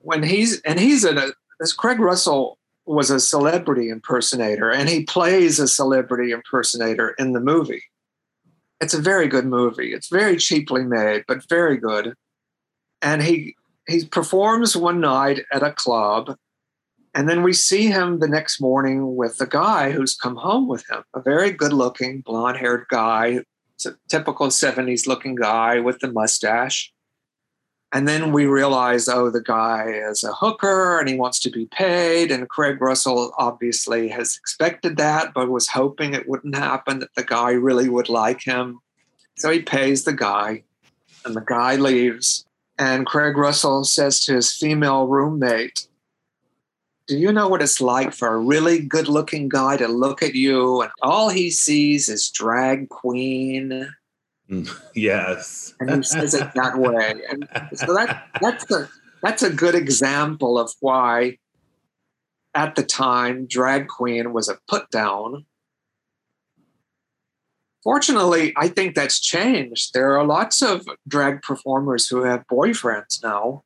[0.00, 1.28] when he's and he's in a
[1.60, 2.57] as Craig Russell
[2.88, 7.82] was a celebrity impersonator, and he plays a celebrity impersonator in the movie.
[8.80, 9.92] It's a very good movie.
[9.92, 12.14] It's very cheaply made, but very good.
[13.02, 13.54] And he
[13.88, 16.36] he performs one night at a club
[17.14, 20.88] and then we see him the next morning with a guy who's come home with
[20.90, 23.40] him a very good looking blonde haired guy
[23.74, 26.92] it's a typical 70s looking guy with the mustache
[27.92, 31.66] and then we realize oh the guy is a hooker and he wants to be
[31.66, 32.30] paid.
[32.30, 37.24] And craig russell obviously has expected that but was hoping it wouldn't happen that the
[37.24, 38.80] guy really would like him.
[39.36, 40.64] So he pays the guy
[41.24, 42.44] and the guy leaves.
[42.78, 45.88] And Craig Russell says to his female roommate,
[47.08, 50.34] Do you know what it's like for a really good looking guy to look at
[50.34, 53.90] you and all he sees is drag queen?
[54.50, 55.74] Mm, yes.
[55.80, 57.22] And he says it that way.
[57.30, 58.88] And so that, that's, a,
[59.22, 61.38] that's a good example of why,
[62.54, 65.46] at the time, drag queen was a put down
[67.88, 69.94] Fortunately, I think that's changed.
[69.94, 73.62] There are lots of drag performers who have boyfriends now.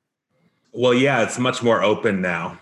[0.73, 2.59] Well, yeah, it's much more open now.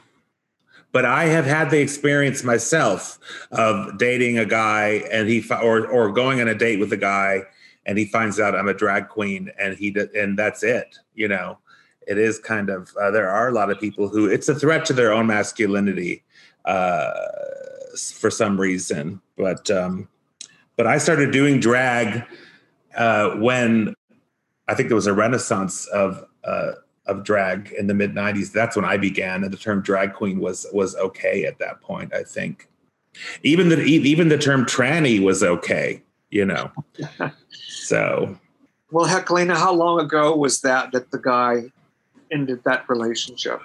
[0.92, 3.18] But I have had the experience myself
[3.50, 7.42] of dating a guy and he or or going on a date with a guy
[7.86, 11.58] and he finds out I'm a drag queen and he and that's it, you know.
[12.06, 14.84] It is kind of uh, there are a lot of people who it's a threat
[14.86, 16.24] to their own masculinity
[16.64, 17.12] uh,
[18.14, 20.08] for some reason, but um
[20.76, 22.24] but I started doing drag
[22.96, 23.94] uh, when
[24.66, 26.72] I think there was a renaissance of uh,
[27.06, 28.50] of drag in the mid '90s.
[28.50, 32.14] That's when I began, and the term drag queen was was okay at that point.
[32.14, 32.68] I think
[33.42, 36.02] even the even the term tranny was okay.
[36.30, 36.70] You know,
[37.90, 38.38] so.
[38.92, 41.64] Well, Heklina, how long ago was that that the guy
[42.30, 43.60] ended that relationship?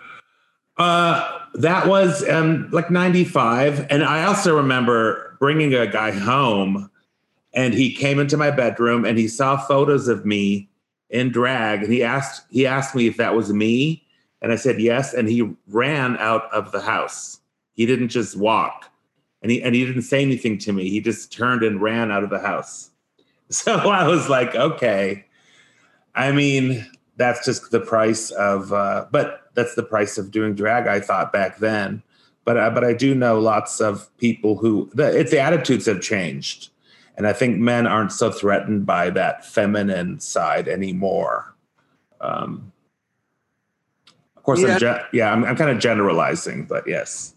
[0.78, 3.88] Uh, that was um, like 95.
[3.90, 6.90] And I also remember bringing a guy home
[7.54, 10.70] and he came into my bedroom and he saw photos of me
[11.10, 14.04] in drag and he asked he asked me if that was me
[14.42, 17.40] and I said yes and he ran out of the house.
[17.74, 18.92] He didn't just walk.
[19.42, 20.90] And he and he didn't say anything to me.
[20.90, 22.90] He just turned and ran out of the house.
[23.52, 25.24] So I was like, okay.
[26.16, 26.84] I mean,
[27.16, 31.32] that's just the price of uh, but that's the price of doing drag I thought
[31.32, 32.02] back then.
[32.44, 36.02] But uh, but I do know lots of people who the, it's the attitudes have
[36.02, 36.70] changed
[37.18, 41.56] and I think men aren't so threatened by that feminine side anymore.
[42.20, 42.72] Um,
[44.36, 47.34] of course, yeah, I'm, ge- yeah, I'm, I'm kind of generalizing, but yes.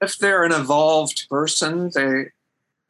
[0.00, 2.26] If they're an evolved person, they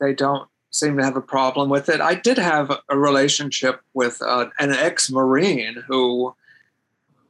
[0.01, 2.01] they don't seem to have a problem with it.
[2.01, 6.35] I did have a relationship with uh, an ex-marine who,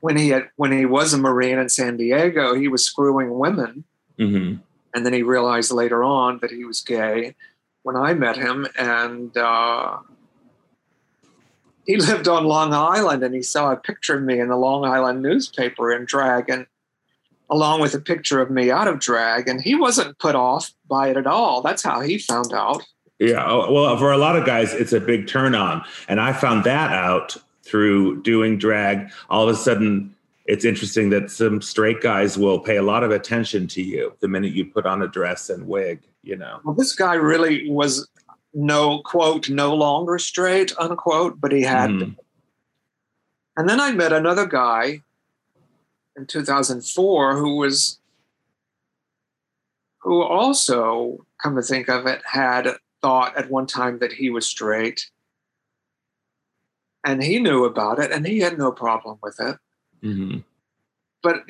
[0.00, 3.84] when he had, when he was a marine in San Diego, he was screwing women,
[4.18, 4.60] mm-hmm.
[4.94, 7.34] And then he realized later on that he was gay
[7.82, 8.66] when I met him.
[8.78, 9.98] And uh,
[11.84, 14.84] he lived on Long Island and he saw a picture of me in the Long
[14.84, 16.66] Island newspaper in drag and
[17.50, 19.48] along with a picture of me out of drag.
[19.48, 21.60] And he wasn't put off by it at all.
[21.60, 22.84] That's how he found out.
[23.18, 23.44] Yeah.
[23.46, 25.84] Oh, well, for a lot of guys, it's a big turn on.
[26.08, 29.10] And I found that out through doing drag.
[29.30, 30.14] All of a sudden,
[30.46, 34.28] it's interesting that some straight guys will pay a lot of attention to you the
[34.28, 36.60] minute you put on a dress and wig, you know.
[36.64, 38.06] Well, this guy really was
[38.52, 41.90] no quote, no longer straight, unquote, but he had.
[41.90, 42.16] Mm.
[43.56, 45.00] And then I met another guy
[46.16, 47.98] in 2004 who was,
[50.00, 52.68] who also, come to think of it, had
[53.04, 55.10] thought at one time that he was straight.
[57.04, 59.58] And he knew about it and he had no problem with it.
[60.02, 60.38] Mm-hmm.
[61.22, 61.42] But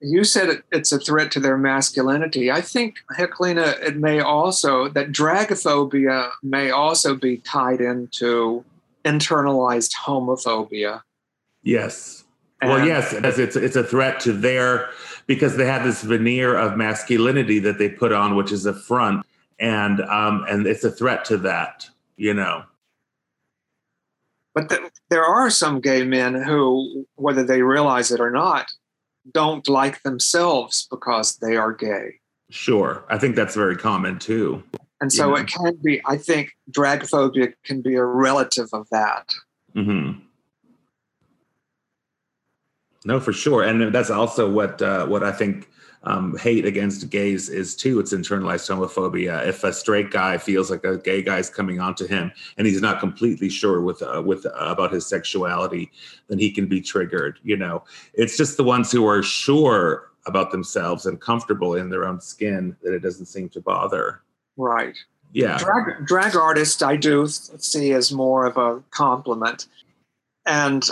[0.00, 2.50] you said it's a threat to their masculinity.
[2.50, 8.62] I think, Heklina, it may also, that dragophobia may also be tied into
[9.06, 11.00] internalized homophobia.
[11.62, 12.24] Yes.
[12.60, 14.90] And well, yes, it's it's a threat to their
[15.26, 19.26] because they have this veneer of masculinity that they put on, which is a front,
[19.62, 22.64] and um, and it's a threat to that, you know.
[24.54, 28.66] But the, there are some gay men who, whether they realize it or not,
[29.32, 32.16] don't like themselves because they are gay.
[32.50, 34.62] Sure, I think that's very common too.
[35.00, 36.02] And so it can be.
[36.04, 39.32] I think drag phobia can be a relative of that.
[39.74, 40.20] Mm-hmm.
[43.04, 45.68] No, for sure, and that's also what uh, what I think
[46.04, 48.00] um, hate against gays is too.
[48.00, 49.46] It's internalized homophobia.
[49.46, 52.80] If a straight guy feels like a gay guy is coming onto him and he's
[52.80, 55.92] not completely sure with uh, with uh, about his sexuality,
[56.28, 57.38] then he can be triggered.
[57.42, 57.84] You know,
[58.14, 62.76] it's just the ones who are sure about themselves and comfortable in their own skin
[62.82, 64.22] that it doesn't seem to bother.
[64.56, 64.96] Right.
[65.32, 65.58] Yeah.
[65.58, 69.66] Drag, drag artist, I do see as more of a compliment.
[70.46, 70.84] And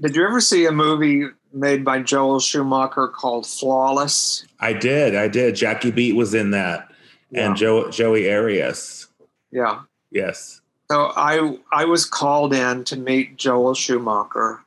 [0.00, 4.44] did you ever see a movie made by Joel Schumacher called Flawless?
[4.60, 5.14] I did.
[5.14, 5.54] I did.
[5.54, 6.90] Jackie Beat was in that,
[7.30, 7.46] yeah.
[7.46, 9.08] and Joe, Joey Arias.
[9.50, 9.82] Yeah.
[10.10, 10.60] Yes.
[10.90, 14.60] So I I was called in to meet Joel Schumacher,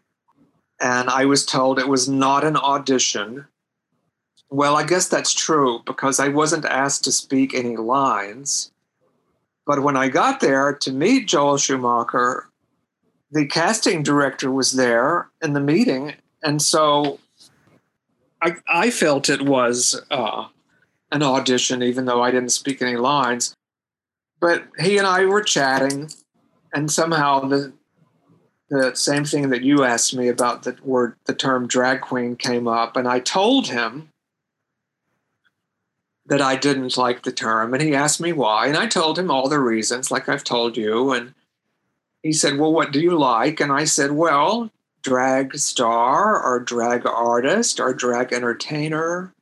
[0.80, 3.46] and I was told it was not an audition.
[4.50, 8.72] Well, I guess that's true because I wasn't asked to speak any lines.
[9.66, 12.50] But when I got there to meet Joel Schumacher,
[13.32, 16.14] the casting director was there in the meeting
[16.44, 17.20] and so
[18.42, 20.48] I, I felt it was uh,
[21.12, 23.56] an audition, even though I didn't speak any lines.
[24.40, 26.12] But he and I were chatting,
[26.74, 27.74] and somehow the
[28.70, 32.68] the same thing that you asked me about the word the term drag queen came
[32.68, 34.10] up, and I told him
[36.28, 39.32] that I didn't like the term, and he asked me why, and I told him
[39.32, 41.34] all the reasons, like I've told you, and
[42.28, 44.72] he said, "Well, what do you like?" And I said, "Well,
[45.08, 49.34] drag star or drag artist or drag entertainer.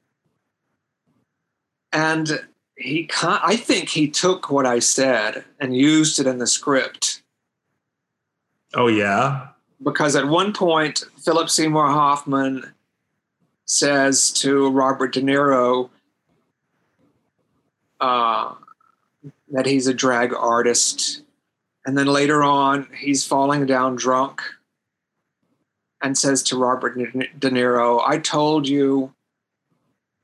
[1.92, 2.46] And
[2.78, 7.24] he, I think he took what I said and used it in the script.
[8.76, 9.48] Oh, yeah.
[9.82, 12.72] Because at one point, Philip Seymour Hoffman
[13.66, 15.90] says to Robert De Niro
[18.00, 18.54] uh,
[19.52, 21.24] that he's a drag artist.
[21.86, 24.42] And then later on, he's falling down drunk
[26.02, 29.14] and says to Robert De Niro, I told you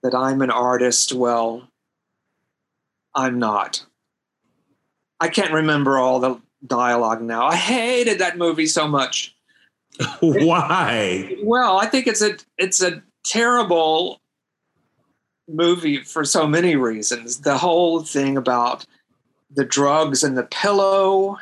[0.03, 1.13] that I'm an artist.
[1.13, 1.67] Well,
[3.13, 3.85] I'm not.
[5.19, 7.45] I can't remember all the dialogue now.
[7.45, 9.35] I hated that movie so much.
[10.19, 11.27] Why?
[11.29, 14.19] It, well, I think it's a it's a terrible
[15.47, 17.41] movie for so many reasons.
[17.41, 18.85] The whole thing about
[19.53, 21.37] the drugs and the pillow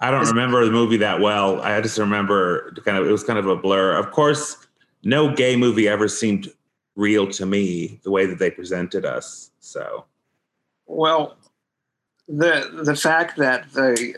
[0.00, 1.60] I don't remember the movie that well.
[1.60, 3.96] I just remember kind of it was kind of a blur.
[3.96, 4.56] Of course,
[5.02, 6.48] no gay movie ever seemed
[6.94, 9.50] real to me the way that they presented us.
[9.60, 10.04] So,
[10.86, 11.36] well,
[12.28, 14.14] the the fact that the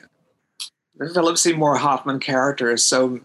[0.97, 3.21] the Philip Seymour Hoffman character is so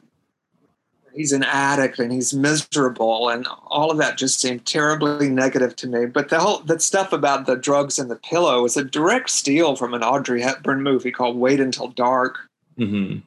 [1.15, 5.87] he's an addict and he's miserable and all of that just seemed terribly negative to
[5.87, 6.05] me.
[6.05, 9.75] But the whole that stuff about the drugs and the pillow was a direct steal
[9.75, 12.37] from an Audrey Hepburn movie called Wait Until Dark.
[12.77, 13.19] Mm-hmm.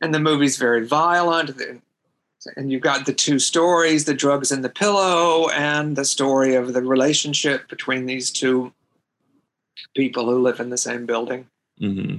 [0.00, 1.50] And the movie's very violent.
[2.56, 6.72] And you've got the two stories the drugs and the pillow, and the story of
[6.72, 8.72] the relationship between these two
[9.96, 11.48] people who live in the same building.
[11.80, 12.18] Mm-hmm.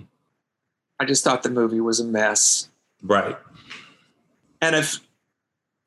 [1.00, 2.70] I just thought the movie was a mess.
[3.02, 3.38] Right.
[4.62, 5.00] And if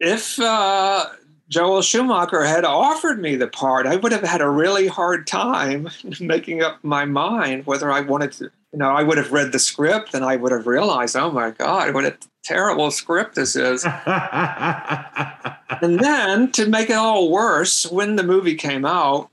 [0.00, 1.06] if uh,
[1.48, 5.90] Joel Schumacher had offered me the part, I would have had a really hard time
[6.20, 8.50] making up my mind whether I wanted to.
[8.72, 11.50] You know, I would have read the script and I would have realized, oh my
[11.50, 13.84] God, what a terrible script this is.
[14.06, 19.28] and then to make it all worse, when the movie came out,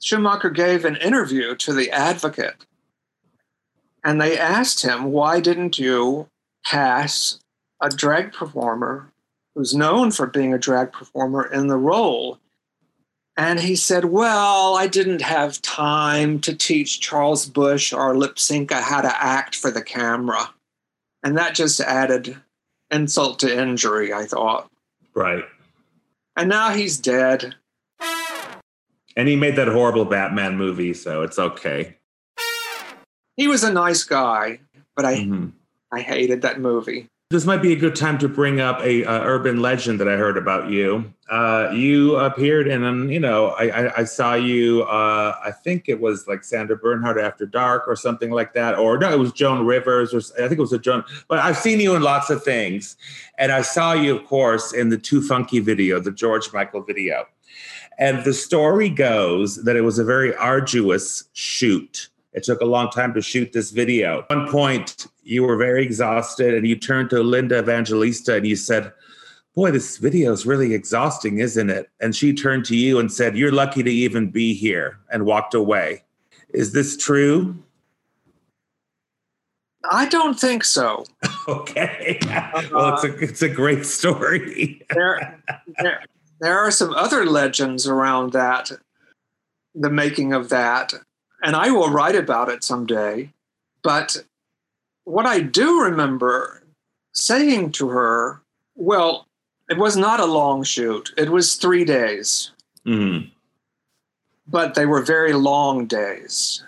[0.00, 2.66] Schumacher gave an interview to The Advocate.
[4.02, 6.26] And they asked him, why didn't you
[6.66, 7.41] cast
[7.82, 9.12] a drag performer
[9.54, 12.38] who's known for being a drag performer in the role.
[13.36, 19.00] And he said, Well, I didn't have time to teach Charles Busch or Lypsinka how
[19.00, 20.54] to act for the camera.
[21.22, 22.36] And that just added
[22.90, 24.70] insult to injury, I thought.
[25.14, 25.44] Right.
[26.36, 27.54] And now he's dead.
[29.16, 31.96] And he made that horrible Batman movie, so it's okay.
[33.36, 34.60] He was a nice guy,
[34.96, 35.48] but I mm-hmm.
[35.90, 37.08] I hated that movie.
[37.32, 40.36] This might be a good time to bring up a urban legend that I heard
[40.36, 41.14] about you.
[41.30, 44.82] Uh, you appeared in, you know, I, I, I saw you.
[44.82, 48.98] Uh, I think it was like Sandra Bernhard After Dark or something like that, or
[48.98, 51.04] no, it was Joan Rivers, or I think it was a Joan.
[51.26, 52.98] But I've seen you in lots of things,
[53.38, 57.24] and I saw you, of course, in the Too Funky video, the George Michael video.
[57.98, 62.90] And the story goes that it was a very arduous shoot it took a long
[62.90, 64.20] time to shoot this video.
[64.30, 68.56] At one point, you were very exhausted and you turned to Linda Evangelista and you
[68.56, 68.92] said,
[69.54, 71.90] Boy, this video is really exhausting, isn't it?
[72.00, 75.52] And she turned to you and said, You're lucky to even be here, and walked
[75.52, 76.04] away.
[76.54, 77.62] Is this true?
[79.90, 81.04] I don't think so.
[81.48, 82.18] okay.
[82.22, 82.68] Uh-huh.
[82.72, 84.82] well, it's a it's a great story.
[84.94, 85.42] there,
[85.80, 86.02] there,
[86.40, 88.72] there are some other legends around that,
[89.74, 90.94] the making of that
[91.42, 93.32] and I will write about it someday.
[93.82, 94.24] But
[95.04, 96.62] what I do remember
[97.12, 98.40] saying to her,
[98.74, 99.26] well,
[99.68, 102.52] it was not a long shoot, it was three days.
[102.86, 103.28] Mm-hmm.
[104.46, 106.62] But they were very long days.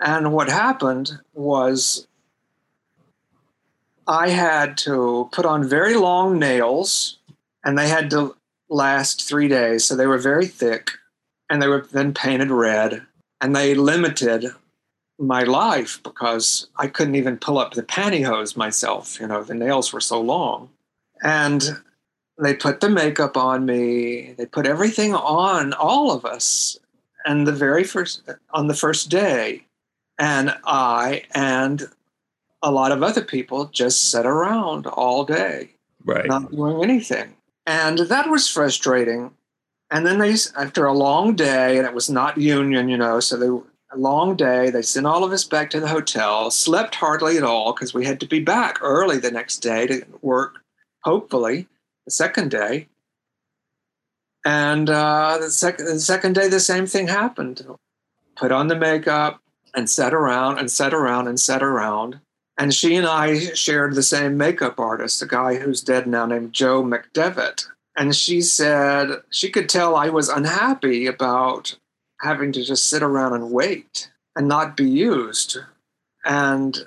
[0.00, 2.06] And what happened was
[4.06, 7.18] I had to put on very long nails,
[7.64, 8.34] and they had to
[8.68, 9.84] last three days.
[9.84, 10.92] So they were very thick
[11.50, 13.02] and they were then painted red
[13.40, 14.46] and they limited
[15.18, 19.20] my life because I couldn't even pull up the pantyhose myself.
[19.20, 20.70] You know, the nails were so long.
[21.22, 21.62] And
[22.40, 26.78] they put the makeup on me, they put everything on all of us.
[27.26, 28.22] And the very first,
[28.54, 29.66] on the first day,
[30.18, 31.88] and I and
[32.62, 35.70] a lot of other people just sat around all day,
[36.04, 36.26] right.
[36.26, 37.36] not doing anything.
[37.66, 39.32] And that was frustrating
[39.90, 43.36] and then they, after a long day, and it was not union, you know, so
[43.36, 43.48] they
[43.92, 44.70] a long day.
[44.70, 46.50] They sent all of us back to the hotel.
[46.50, 50.06] Slept hardly at all because we had to be back early the next day to
[50.22, 50.60] work.
[51.02, 51.66] Hopefully,
[52.04, 52.88] the second day.
[54.44, 57.66] And uh, the second the second day, the same thing happened.
[58.36, 59.40] Put on the makeup
[59.74, 62.20] and sat around and sat around and sat around.
[62.56, 66.52] And she and I shared the same makeup artist, a guy who's dead now named
[66.52, 67.66] Joe McDevitt
[68.00, 71.76] and she said she could tell I was unhappy about
[72.22, 75.58] having to just sit around and wait and not be used.
[76.24, 76.78] And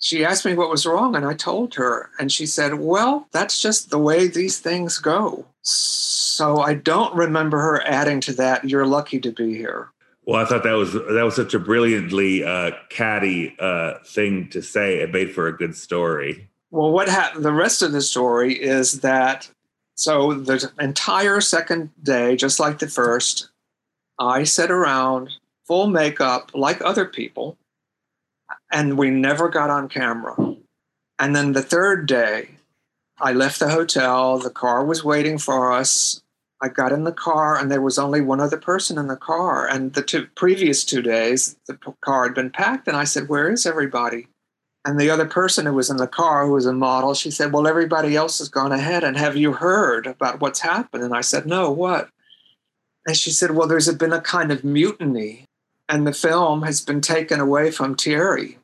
[0.00, 2.08] she asked me what was wrong, and I told her.
[2.18, 5.44] And she said, Well, that's just the way these things go.
[5.60, 9.90] So I don't remember her adding to that, You're lucky to be here.
[10.24, 14.62] Well, I thought that was that was such a brilliantly uh, catty uh, thing to
[14.62, 15.00] say.
[15.00, 16.48] It made for a good story.
[16.70, 17.44] Well, what happened?
[17.44, 19.50] The rest of the story is that
[19.96, 23.48] so the entire second day, just like the first,
[24.18, 25.30] I sat around
[25.66, 27.56] full makeup like other people,
[28.70, 30.36] and we never got on camera.
[31.18, 32.50] And then the third day,
[33.18, 34.38] I left the hotel.
[34.38, 36.22] The car was waiting for us.
[36.60, 39.66] I got in the car, and there was only one other person in the car.
[39.66, 42.86] And the two previous two days, the car had been packed.
[42.86, 44.28] And I said, Where is everybody?
[44.86, 47.52] And the other person who was in the car, who was a model, she said,
[47.52, 49.02] Well, everybody else has gone ahead.
[49.02, 51.02] And have you heard about what's happened?
[51.02, 52.08] And I said, No, what?
[53.04, 55.44] And she said, Well, there's been a kind of mutiny,
[55.88, 58.58] and the film has been taken away from Thierry.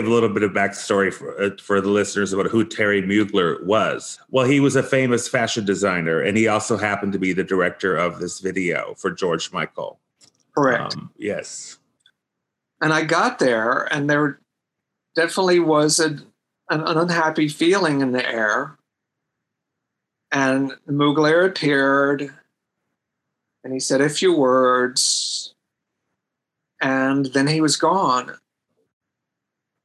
[0.00, 4.18] A little bit of backstory for, uh, for the listeners about who Thierry Mugler was.
[4.30, 7.96] Well, he was a famous fashion designer, and he also happened to be the director
[7.96, 10.00] of this video for George Michael.
[10.56, 10.96] Correct.
[10.96, 11.78] Um, yes.
[12.80, 14.39] And I got there, and there
[15.14, 18.76] definitely was a, an, an unhappy feeling in the air.
[20.32, 22.32] And Mugler appeared
[23.64, 25.54] and he said a few words
[26.80, 28.36] and then he was gone.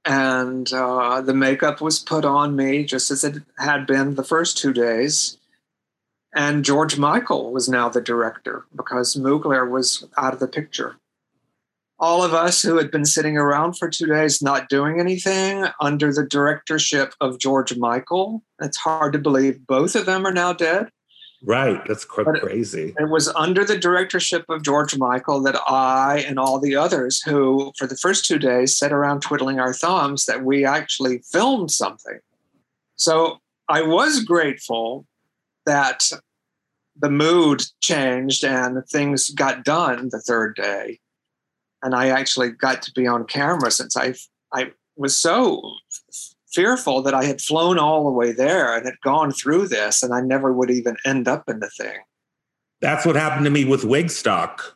[0.06, 4.58] And uh, the makeup was put on me just as it had been the first
[4.58, 5.38] two days.
[6.34, 10.98] And George Michael was now the director because Mugler was out of the picture.
[11.98, 16.12] All of us who had been sitting around for two days not doing anything under
[16.12, 20.90] the directorship of George Michael, it's hard to believe both of them are now dead.
[21.42, 21.82] Right.
[21.86, 22.96] That's quite crazy.
[22.98, 27.22] It, it was under the directorship of George Michael that I and all the others
[27.22, 31.72] who, for the first two days, sat around twiddling our thumbs that we actually filmed
[31.72, 32.20] something.
[32.96, 33.38] So
[33.70, 35.06] I was grateful
[35.66, 36.10] that
[36.98, 41.00] the mood changed and things got done the third day.
[41.86, 44.16] And I actually got to be on camera since I
[44.52, 45.62] I was so
[46.52, 50.12] fearful that I had flown all the way there and had gone through this and
[50.12, 52.00] I never would even end up in the thing.
[52.82, 54.74] That's what happened to me with Wigstock.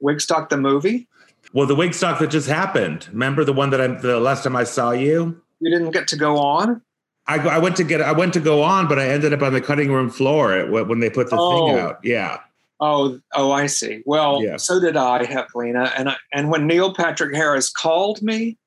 [0.00, 1.08] Wigstock the movie?
[1.52, 3.08] Well, the Wigstock that just happened.
[3.08, 5.42] Remember the one that I the last time I saw you?
[5.58, 6.82] You didn't get to go on?
[7.26, 9.52] I, I went to get I went to go on, but I ended up on
[9.52, 11.50] the cutting room floor when they put the oh.
[11.50, 11.98] thing out.
[12.04, 12.38] Yeah.
[12.78, 14.02] Oh, oh, I see.
[14.04, 14.58] Well, yeah.
[14.58, 18.58] so did I, Heklina, and I, and when Neil Patrick Harris called me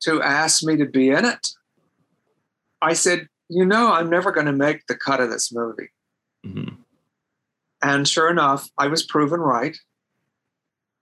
[0.00, 1.48] to ask me to be in it,
[2.80, 5.90] I said, "You know, I'm never going to make the cut of this movie."
[6.46, 6.76] Mm-hmm.
[7.82, 9.76] And sure enough, I was proven right.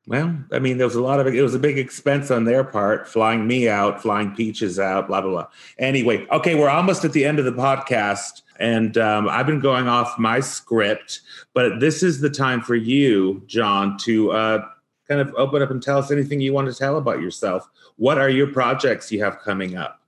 [0.08, 2.62] Well, I mean, there was a lot of it was a big expense on their
[2.62, 5.46] part, flying me out, flying Peaches out, blah blah blah.
[5.78, 9.88] Anyway, okay, we're almost at the end of the podcast, and um, I've been going
[9.88, 11.20] off my script,
[11.54, 14.68] but this is the time for you, John, to uh,
[15.08, 17.68] kind of open up and tell us anything you want to tell about yourself.
[17.96, 20.00] What are your projects you have coming up?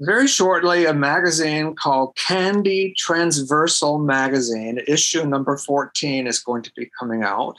[0.00, 6.90] Very shortly, a magazine called Candy Transversal Magazine, issue number 14, is going to be
[6.98, 7.56] coming out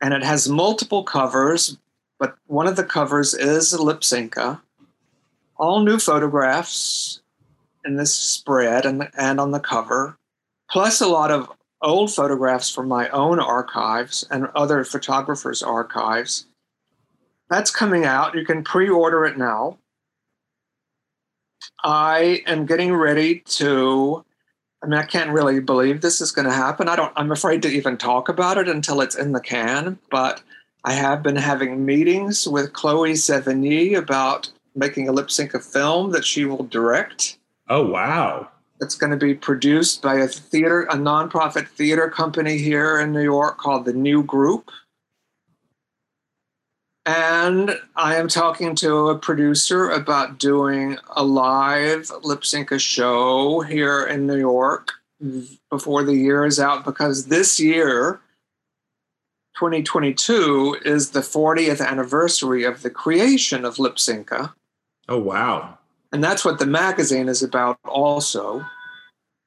[0.00, 1.76] and it has multiple covers,
[2.18, 4.60] but one of the covers is Lypsinka.
[5.56, 7.20] All new photographs
[7.84, 10.16] in this spread and, and on the cover,
[10.70, 11.50] plus a lot of
[11.80, 16.46] old photographs from my own archives and other photographers' archives.
[17.50, 18.34] That's coming out.
[18.34, 19.78] You can pre order it now.
[21.82, 24.24] I am getting ready to
[24.82, 26.88] I mean, I can't really believe this is going to happen.
[26.88, 27.12] I don't.
[27.16, 29.98] I'm afraid to even talk about it until it's in the can.
[30.10, 30.42] But
[30.84, 36.44] I have been having meetings with Chloe Sevigny about making a Lypsinka film that she
[36.44, 37.37] will direct.
[37.68, 38.48] Oh wow!
[38.80, 43.22] It's going to be produced by a theater, a nonprofit theater company here in New
[43.22, 44.70] York called the New Group.
[47.04, 54.04] And I am talking to a producer about doing a live lip sync show here
[54.04, 54.92] in New York
[55.70, 58.20] before the year is out because this year,
[59.56, 64.52] 2022, is the 40th anniversary of the creation of Lypsinka.
[65.08, 65.77] Oh, wow.
[66.12, 68.64] And that's what the magazine is about, also.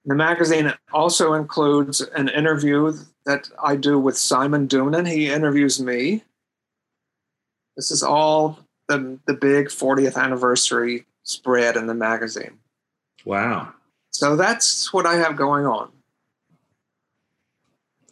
[0.06, 2.94] The magazine also includes an interview
[3.26, 5.08] that I do with Simon Doonan.
[5.08, 6.24] He interviews me
[7.76, 12.60] this is all the the big 40th anniversary spread in the magazine.
[13.26, 13.74] Wow.
[14.12, 15.92] So that's what I have going on.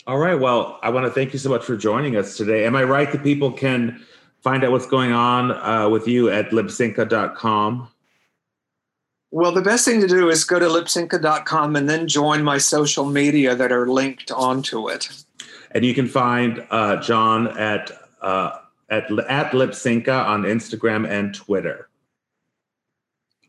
[0.08, 0.40] All right.
[0.40, 2.66] Well, I want to thank you so much for joining us today.
[2.66, 4.04] Am I right that people can
[4.42, 7.88] find out what's going on uh, with you at lypsinka.com?
[9.32, 13.06] Well, the best thing to do is go to lypsinka.com and then join my social
[13.06, 15.10] media that are linked onto it.
[15.72, 18.58] And you can find uh, John at uh,
[18.90, 21.90] at at Lypsinka on Instagram and Twitter.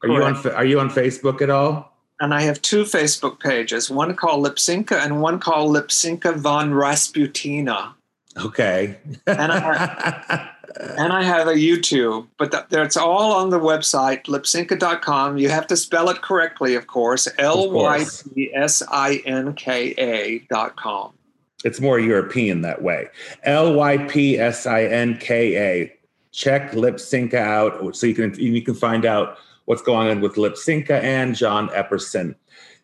[0.02, 0.44] Are Correct.
[0.44, 1.90] you on Are you on Facebook at all?
[2.20, 7.94] And I have two Facebook pages, one called Lypsinka and one called Lypsinka von Rasputina.
[8.36, 8.98] Okay.
[9.26, 15.38] and, I, and I have a YouTube, but that, that's all on the website, lypsinka.com.
[15.38, 18.04] You have to spell it correctly, of course, L Y
[18.34, 21.12] P S I N K A.com.
[21.64, 23.08] It's more European that way.
[23.42, 25.96] L Y P S I N K A.
[26.32, 31.02] Check Lypsinka out so you can you can find out what's going on with Lypsinka
[31.02, 32.34] and John Epperson.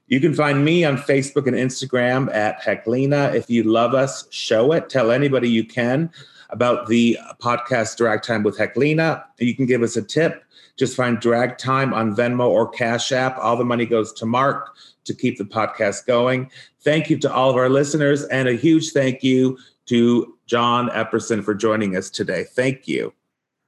[0.08, 3.34] You can find me on Facebook and Instagram at Heklina.
[3.34, 4.88] If you love us, show it.
[4.88, 6.10] Tell anybody you can
[6.50, 9.24] about the podcast Drag Time with Heklina.
[9.38, 10.44] You can give us a tip.
[10.76, 13.38] Just find Drag Time on Venmo or Cash App.
[13.38, 16.50] All the money goes to Mark to keep the podcast going.
[16.80, 21.44] Thank you to all of our listeners, and a huge thank you to John Epperson
[21.44, 22.44] for joining us today.
[22.44, 23.12] Thank you.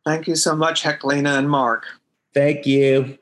[0.05, 1.87] Thank you so much, Heklina and Mark.
[2.35, 3.19] Thank you.